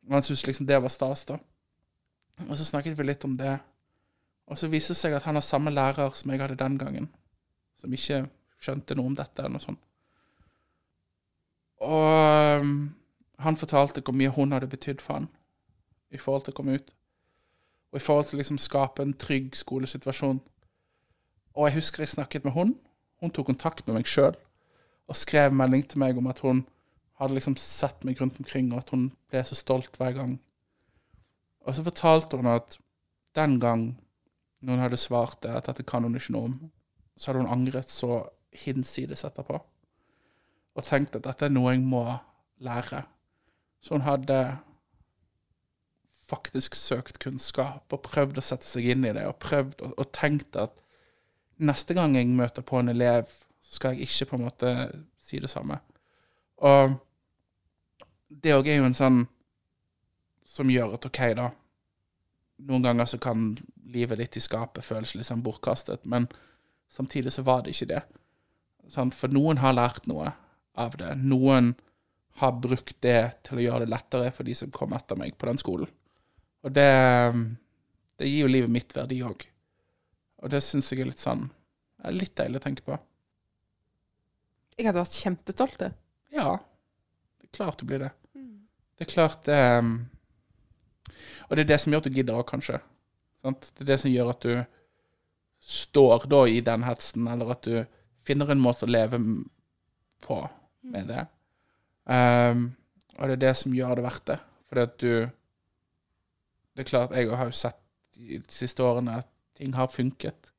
Og 0.07 0.15
han 0.15 0.25
syntes 0.25 0.47
liksom 0.47 0.67
det 0.67 0.79
var 0.83 0.91
stas, 0.91 1.25
da. 1.29 1.37
Og 2.47 2.57
så 2.57 2.65
snakket 2.65 2.97
vi 2.97 3.05
litt 3.07 3.23
om 3.27 3.37
det. 3.37 3.57
Og 4.47 4.59
så 4.59 4.69
viste 4.71 4.95
det 4.95 5.01
seg 5.01 5.15
at 5.15 5.25
han 5.27 5.37
har 5.37 5.45
samme 5.45 5.73
lærer 5.73 6.13
som 6.15 6.31
jeg 6.31 6.41
hadde 6.41 6.59
den 6.59 6.77
gangen, 6.79 7.09
som 7.79 7.93
ikke 7.93 8.23
skjønte 8.63 8.95
noe 8.97 9.11
om 9.11 9.17
dette 9.17 9.43
eller 9.43 9.57
noe 9.57 9.63
sånt. 9.63 9.83
Og 11.83 12.63
um, 12.63 12.77
han 13.39 13.57
fortalte 13.57 14.01
hvor 14.01 14.15
mye 14.17 14.33
hun 14.33 14.51
hadde 14.51 14.67
betydd 14.67 15.01
for 15.01 15.13
han 15.13 15.27
i 16.11 16.17
forhold 16.17 16.45
til 16.45 16.55
å 16.55 16.57
komme 16.57 16.77
ut. 16.79 16.93
Og 17.91 17.99
i 17.99 18.03
forhold 18.03 18.29
til 18.29 18.37
å 18.37 18.41
liksom 18.41 18.57
skape 18.61 19.03
en 19.03 19.13
trygg 19.13 19.55
skolesituasjon 19.55 20.41
og 21.57 21.65
jeg 21.65 21.79
husker 21.79 22.03
jeg 22.03 22.13
snakket 22.13 22.45
med 22.45 22.53
hun. 22.53 22.75
Hun 23.21 23.33
tok 23.33 23.49
kontakt 23.49 23.87
med 23.87 23.97
meg 23.97 24.09
sjøl 24.09 24.35
og 25.07 25.15
skrev 25.17 25.53
melding 25.55 25.85
til 25.87 26.01
meg 26.03 26.17
om 26.19 26.27
at 26.29 26.41
hun 26.43 26.65
hadde 27.17 27.33
liksom 27.33 27.55
sett 27.57 28.03
meg 28.05 28.19
rundt 28.21 28.37
omkring, 28.37 28.67
og 28.73 28.83
at 28.83 28.91
hun 28.93 29.07
ble 29.31 29.41
så 29.47 29.55
stolt 29.57 29.95
hver 29.97 30.11
gang. 30.13 30.35
Og 31.65 31.73
så 31.73 31.85
fortalte 31.85 32.37
hun 32.37 32.49
at 32.51 32.75
den 33.39 33.55
gang 33.63 33.87
noen 34.61 34.83
hadde 34.83 34.99
svart 34.99 35.39
det, 35.41 35.55
at 35.55 35.69
dette 35.71 35.85
kan 35.87 36.05
hun 36.05 36.19
ikke 36.19 36.35
noe 36.35 36.49
om, 36.51 36.57
så 37.17 37.31
hadde 37.31 37.45
hun 37.45 37.53
angret 37.55 37.89
så 37.89 38.19
hinsides 38.53 39.23
etterpå. 39.25 39.57
Og 40.77 40.85
tenkt 40.85 41.15
at 41.17 41.25
dette 41.25 41.47
er 41.47 41.55
noe 41.55 41.73
jeg 41.73 41.81
må 41.81 42.03
lære. 42.61 43.01
Så 43.87 43.95
hun 43.95 44.03
hadde 44.03 44.57
faktisk 46.27 46.75
søkt 46.75 47.21
kunnskap 47.23 47.93
og 47.95 48.01
prøvd 48.03 48.41
å 48.41 48.43
sette 48.43 48.67
seg 48.67 48.89
inn 48.91 49.05
i 49.07 49.13
det, 49.15 49.23
og 49.29 49.39
prøvd 49.39 49.79
og, 49.87 49.93
og 49.95 50.09
tenkt 50.11 50.59
at 50.59 50.75
neste 51.63 51.95
gang 51.95 52.17
jeg 52.17 52.27
møter 52.27 52.65
på 52.67 52.81
en 52.81 52.91
elev, 52.91 53.31
så 53.63 53.79
skal 53.79 53.95
jeg 53.95 54.09
ikke 54.09 54.27
på 54.33 54.35
en 54.35 54.43
måte 54.43 54.73
si 55.23 55.39
det 55.39 55.53
samme. 55.53 55.79
Og 56.67 56.97
det 58.27 58.57
òg 58.57 58.67
er 58.67 58.81
jo 58.81 58.89
en 58.89 58.97
sånn 58.97 59.23
som 60.47 60.67
gjør 60.71 60.97
at 60.97 61.07
OK, 61.07 61.23
da. 61.39 61.47
Noen 62.67 62.83
ganger 62.83 63.07
så 63.07 63.23
kan 63.23 63.53
livet 63.87 64.19
ditt 64.19 64.41
i 64.41 64.43
skapet 64.43 64.83
føles 64.83 65.15
litt 65.15 65.31
sånn 65.31 65.45
bortkastet, 65.45 66.03
men 66.03 66.27
samtidig 66.91 67.31
så 67.37 67.47
var 67.47 67.63
det 67.63 67.77
ikke 67.77 67.91
det. 67.93 68.03
For 68.91 69.31
noen 69.31 69.63
har 69.63 69.79
lært 69.79 70.11
noe 70.11 70.33
av 70.75 70.99
det. 70.99 71.15
Noen 71.23 71.77
har 72.37 72.57
brukt 72.61 72.97
det 73.01 73.19
til 73.47 73.59
å 73.59 73.63
gjøre 73.63 73.85
det 73.85 73.93
lettere 73.93 74.31
for 74.35 74.47
de 74.47 74.55
som 74.57 74.73
kom 74.73 74.93
etter 74.93 75.17
meg 75.19 75.37
på 75.37 75.49
den 75.49 75.59
skolen. 75.61 75.89
Og 76.65 76.73
det, 76.73 76.89
det 78.19 78.29
gir 78.29 78.45
jo 78.45 78.51
livet 78.51 78.73
mitt 78.73 78.93
verdi 78.95 79.21
òg. 79.25 79.45
Og 80.43 80.51
det 80.53 80.61
syns 80.65 80.91
jeg 80.91 81.01
er 81.01 81.09
litt 81.09 81.23
sånn 81.23 81.47
er 82.05 82.13
litt 82.13 82.35
deilig 82.37 82.61
å 82.61 82.65
tenke 82.67 82.85
på. 82.85 82.97
Jeg 84.77 84.85
hadde 84.85 85.01
vært 85.01 85.17
kjempestolt. 85.17 85.85
Ja. 86.33 86.51
Det 87.41 87.49
er 87.49 87.55
klart 87.57 87.81
du 87.81 87.87
blir 87.89 88.03
det. 88.05 88.11
Det 88.97 89.05
er 89.05 89.11
klart 89.11 89.43
det 89.45 89.57
um, 89.77 89.91
Og 91.47 91.57
det 91.57 91.63
er 91.63 91.69
det 91.71 91.79
som 91.81 91.93
gjør 91.93 92.01
at 92.03 92.09
du 92.09 92.17
gidder 92.17 92.37
òg, 92.37 92.47
kanskje. 92.49 92.79
Sant? 93.41 93.71
Det 93.77 93.85
er 93.85 93.91
det 93.93 93.99
som 94.03 94.11
gjør 94.13 94.31
at 94.33 94.45
du 94.45 94.53
står 95.67 96.27
da 96.29 96.41
i 96.49 96.59
den 96.65 96.85
hetsen, 96.85 97.27
eller 97.29 97.53
at 97.55 97.65
du 97.65 97.81
finner 98.27 98.51
en 98.51 98.61
måte 98.61 98.85
å 98.85 98.91
leve 98.91 99.19
på 100.23 100.37
med 100.87 101.09
det. 101.09 101.25
Um, 102.07 102.69
og 103.17 103.27
det 103.27 103.35
er 103.37 103.43
det 103.47 103.55
som 103.59 103.73
gjør 103.75 103.99
det 103.99 104.05
verdt 104.05 104.27
det. 104.31 104.37
Fordi 104.67 104.81
at 104.81 104.97
du 105.01 105.11
Det 106.77 106.83
er 106.83 106.89
klart, 106.89 107.11
jeg 107.11 107.29
har 107.33 107.45
jo 107.49 107.51
sett 107.57 107.79
de 108.13 108.41
siste 108.53 108.83
årene 108.85 109.15
at 109.17 109.27
ting 109.57 109.73
har 109.73 109.87
funket. 109.89 110.51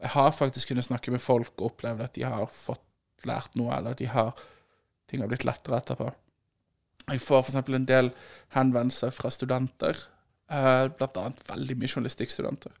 Jeg 0.00 0.10
har 0.10 0.32
faktisk 0.34 0.68
kunnet 0.68 0.84
snakke 0.84 1.12
med 1.14 1.22
folk 1.22 1.52
og 1.60 1.68
opplevd 1.70 2.02
at 2.02 2.14
de 2.16 2.24
har 2.26 2.48
fått 2.50 2.82
lært 3.24 3.54
noe, 3.54 3.70
eller 3.76 3.94
at 3.94 4.00
de 4.02 4.08
har, 4.10 4.32
ting 5.06 5.22
har 5.22 5.30
blitt 5.30 5.46
lettere 5.46 5.78
etterpå. 5.78 6.08
Jeg 7.12 7.22
får 7.22 7.44
f.eks. 7.44 7.60
en 7.60 7.86
del 7.86 8.10
henvendelser 8.56 9.14
fra 9.14 9.30
studenter, 9.30 9.98
eh, 10.50 10.88
blant 10.90 11.20
annet 11.22 11.46
veldig 11.46 11.78
mye 11.78 11.92
journalistikkstudenter. 11.92 12.74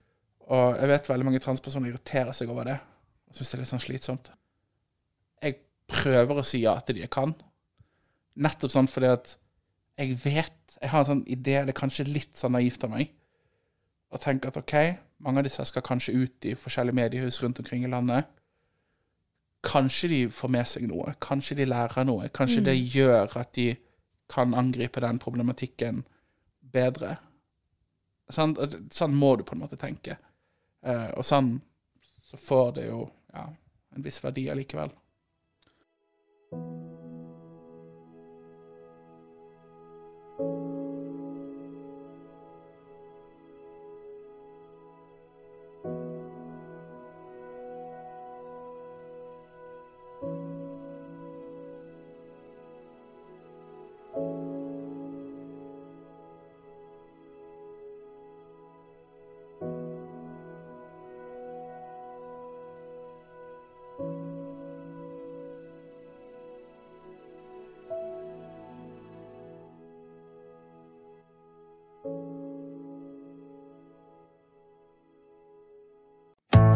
Og 0.50 0.80
jeg 0.80 0.90
vet 0.90 1.10
veldig 1.12 1.28
mange 1.28 1.42
transpersoner 1.42 1.92
irriterer 1.92 2.34
seg 2.34 2.50
over 2.50 2.66
det, 2.72 2.78
og 3.30 3.38
syns 3.38 3.52
det 3.52 3.56
er 3.56 3.62
litt 3.62 3.72
sånn 3.72 3.86
slitsomt. 3.86 4.32
Jeg 5.42 5.60
prøver 5.90 6.42
å 6.42 6.46
si 6.46 6.64
ja 6.64 6.74
til 6.82 6.98
de 6.98 7.06
jeg 7.06 7.14
kan, 7.14 7.36
nettopp 8.34 8.72
sånn 8.72 8.90
fordi 8.90 9.12
at 9.12 9.36
jeg 10.00 10.16
vet 10.22 10.58
Jeg 10.80 10.88
har 10.88 11.02
en 11.02 11.06
sånn 11.06 11.26
idé, 11.28 11.58
det 11.62 11.74
er 11.74 11.78
kanskje 11.78 12.08
litt 12.08 12.38
sånn 12.40 12.54
naivt 12.56 12.82
av 12.82 12.90
meg, 12.90 13.10
å 14.10 14.18
tenke 14.18 14.48
at 14.48 14.56
OK, 14.58 14.72
mange 15.22 15.42
av 15.42 15.46
disse 15.46 15.64
skal 15.68 15.84
kanskje 15.84 16.14
ut 16.16 16.46
i 16.48 16.54
forskjellige 16.58 16.96
mediehus 16.96 17.38
rundt 17.42 17.60
omkring 17.60 17.84
i 17.84 17.90
landet. 17.92 18.26
Kanskje 19.62 20.08
de 20.10 20.20
får 20.32 20.50
med 20.50 20.66
seg 20.66 20.88
noe, 20.90 21.12
kanskje 21.22 21.58
de 21.60 21.68
lærer 21.68 22.08
noe. 22.08 22.30
Kanskje 22.34 22.64
det 22.66 22.74
gjør 22.80 23.36
at 23.38 23.52
de 23.54 23.68
kan 24.32 24.56
angripe 24.58 25.04
den 25.04 25.20
problematikken 25.22 26.02
bedre. 26.72 27.18
Sånn, 28.32 28.56
sånn 28.90 29.14
må 29.14 29.36
du 29.36 29.44
på 29.46 29.54
en 29.54 29.62
måte 29.62 29.78
tenke. 29.78 30.16
Eh, 30.82 31.10
og 31.14 31.26
sånn 31.26 31.54
så 32.26 32.40
får 32.40 32.74
det 32.78 32.88
jo 32.88 33.04
ja, 33.32 33.46
en 33.92 34.04
viss 34.04 34.18
verdi 34.24 34.48
allikevel. 34.50 34.90